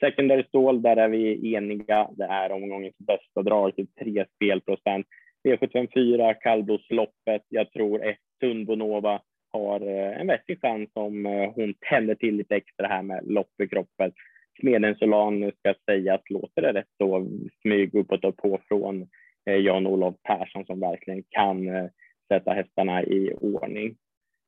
Secondary 0.00 0.44
stål, 0.44 0.82
där 0.82 0.96
är 0.96 1.08
vi 1.08 1.54
eniga. 1.54 2.08
Det 2.16 2.24
är 2.24 2.52
omgångens 2.52 2.98
bästa 2.98 3.42
drag 3.42 3.76
till 3.76 3.86
3 3.86 4.24
spelprocent. 4.36 5.06
V754 5.48 6.34
kallblodsloppet. 6.40 7.42
Jag 7.48 7.72
tror 7.72 8.04
ett 8.04 8.18
Tunbonova 8.40 9.20
har 9.52 9.80
eh, 9.80 10.20
en 10.20 10.26
vettig 10.26 10.60
chans 10.60 10.90
om 10.94 11.26
eh, 11.26 11.52
hon 11.54 11.74
tänder 11.90 12.14
till 12.14 12.36
lite 12.36 12.56
extra 12.56 12.86
här 12.86 13.02
med 13.02 13.20
lopp 13.26 13.60
i 13.62 13.68
kroppen. 13.68 14.12
Smeden 14.60 14.94
Solan 14.94 15.52
ska 15.58 15.74
sägas, 15.84 16.20
låter 16.30 16.62
det 16.62 16.72
rätt 16.72 16.92
så 16.98 17.26
smyg 17.62 17.94
uppåt 17.94 18.24
och 18.24 18.36
på 18.36 18.60
från 18.68 19.08
Eh, 19.46 19.56
Jan-Olof 19.56 20.14
Persson 20.22 20.66
som 20.66 20.80
verkligen 20.80 21.22
kan 21.30 21.68
eh, 21.68 21.86
sätta 22.28 22.52
hästarna 22.52 23.02
i 23.02 23.32
ordning. 23.40 23.96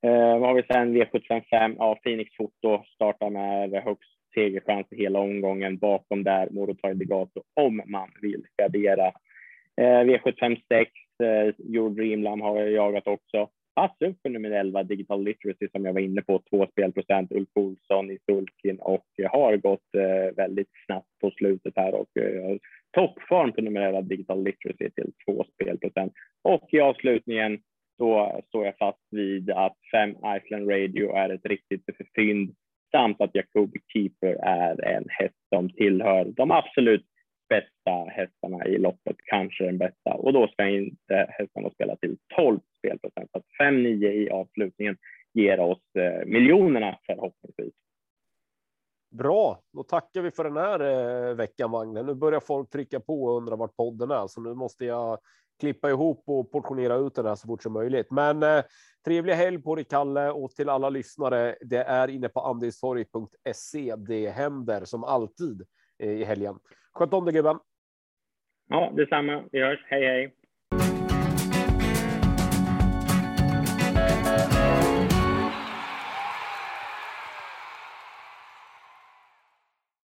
Eh, 0.02 0.38
vad 0.38 0.48
har 0.48 0.54
vi 0.54 0.62
sen? 0.62 0.96
V755, 0.96 1.76
ja, 1.78 1.98
Phoenix 2.04 2.36
Foto 2.36 2.84
startar 2.94 3.30
med 3.30 3.82
högst 3.82 4.16
segerchans 4.34 4.86
i 4.90 4.96
hela 4.96 5.18
omgången. 5.18 5.78
Bakom 5.78 6.24
där 6.24 6.48
Morotai 6.50 6.94
Degato 6.94 7.42
om 7.54 7.82
man 7.86 8.08
vill 8.22 8.44
gardera. 8.56 9.06
Eh, 9.80 10.00
V756, 10.04 10.86
eh, 11.22 11.54
Your 11.58 11.90
Dreamland 11.90 12.42
har 12.42 12.60
jag 12.60 12.70
jagat 12.70 13.06
också. 13.06 13.48
Pass 13.74 13.96
upp 14.00 14.16
för 14.22 14.28
nummer 14.28 14.50
11, 14.50 14.82
Digital 14.82 15.24
Literacy, 15.24 15.68
som 15.72 15.84
jag 15.84 15.92
var 15.92 16.00
inne 16.00 16.22
på. 16.22 16.42
Två 16.50 16.66
spelprocent, 16.66 17.32
Ulf 17.32 17.48
Olsson 17.54 18.10
i 18.10 18.18
sulkin 18.26 18.78
och 18.78 19.06
har 19.30 19.56
gått 19.56 19.94
eh, 19.94 20.36
väldigt 20.36 20.70
snabbt 20.86 21.18
på 21.20 21.30
slutet 21.30 21.72
här 21.76 21.94
och 21.94 22.16
eh, 22.16 22.56
fortfarande 23.28 23.52
på 23.52 23.62
nummer 23.62 23.80
11, 23.80 24.02
Digital 24.02 24.44
Literacy 24.44 24.90
till 24.90 25.12
två 25.26 25.44
spelprocent. 25.54 26.12
Och 26.42 26.68
i 26.72 26.80
avslutningen 26.80 27.58
så 27.98 28.42
står 28.48 28.64
jag 28.64 28.78
fast 28.78 29.06
vid 29.10 29.50
att 29.50 29.76
fem 29.92 30.10
Iceland 30.10 30.70
Radio 30.70 31.12
är 31.16 31.28
ett 31.30 31.46
riktigt 31.46 31.84
fynd 32.16 32.54
samt 32.90 33.20
att 33.20 33.34
Jacobi 33.34 33.78
Keeper 33.92 34.36
är 34.42 34.84
en 34.84 35.04
häst 35.08 35.34
som 35.54 35.70
tillhör 35.70 36.24
de 36.24 36.50
absolut 36.50 37.04
bästa 37.48 38.04
hästarna 38.10 38.66
i 38.66 38.78
loppet, 38.78 39.16
kanske 39.24 39.64
den 39.64 39.78
bästa. 39.78 40.14
Och 40.14 40.32
då 40.32 40.48
ska 40.48 40.68
inte 40.68 41.26
hästarna 41.28 41.70
spela 41.70 41.96
till 41.96 42.16
12 42.36 42.60
spelprocent. 42.78 43.30
Så 43.32 43.42
5-9 43.62 44.12
i 44.12 44.30
avslutningen 44.30 44.96
ger 45.34 45.60
oss 45.60 45.82
eh, 45.98 46.26
miljonerna 46.26 46.98
förhoppningsvis. 47.06 47.45
Bra, 49.16 49.60
då 49.72 49.82
tackar 49.82 50.22
vi 50.22 50.30
för 50.30 50.44
den 50.44 50.56
här 50.56 50.80
eh, 50.80 51.34
veckan, 51.34 51.70
Magne. 51.70 52.02
Nu 52.02 52.14
börjar 52.14 52.40
folk 52.40 52.70
trycka 52.70 53.00
på 53.00 53.24
och 53.24 53.36
undra 53.36 53.56
vart 53.56 53.76
podden 53.76 54.10
är, 54.10 54.26
så 54.26 54.40
nu 54.40 54.54
måste 54.54 54.84
jag 54.84 55.18
klippa 55.60 55.90
ihop 55.90 56.22
och 56.26 56.50
portionera 56.50 56.94
ut 56.94 57.14
den 57.14 57.26
här 57.26 57.34
så 57.34 57.46
fort 57.46 57.62
som 57.62 57.72
möjligt. 57.72 58.10
Men 58.10 58.42
eh, 58.42 58.64
trevlig 59.04 59.34
helg 59.34 59.62
på 59.62 59.74
dig, 59.74 59.84
Kalle, 59.84 60.30
och 60.30 60.50
till 60.50 60.68
alla 60.68 60.90
lyssnare. 60.90 61.56
Det 61.60 61.76
är 61.76 62.08
inne 62.08 62.28
på 62.28 62.40
andelstorg.se. 62.40 63.94
Det 63.96 64.30
händer 64.30 64.84
som 64.84 65.04
alltid 65.04 65.62
eh, 65.98 66.10
i 66.10 66.24
helgen. 66.24 66.58
Sköt 66.92 67.12
om 67.12 67.24
dig, 67.24 67.34
gubben. 67.34 67.58
Ja, 68.68 68.92
detsamma. 68.96 69.44
Vi 69.52 69.62
hörs. 69.62 69.84
Hej, 69.88 70.06
hej. 70.06 70.35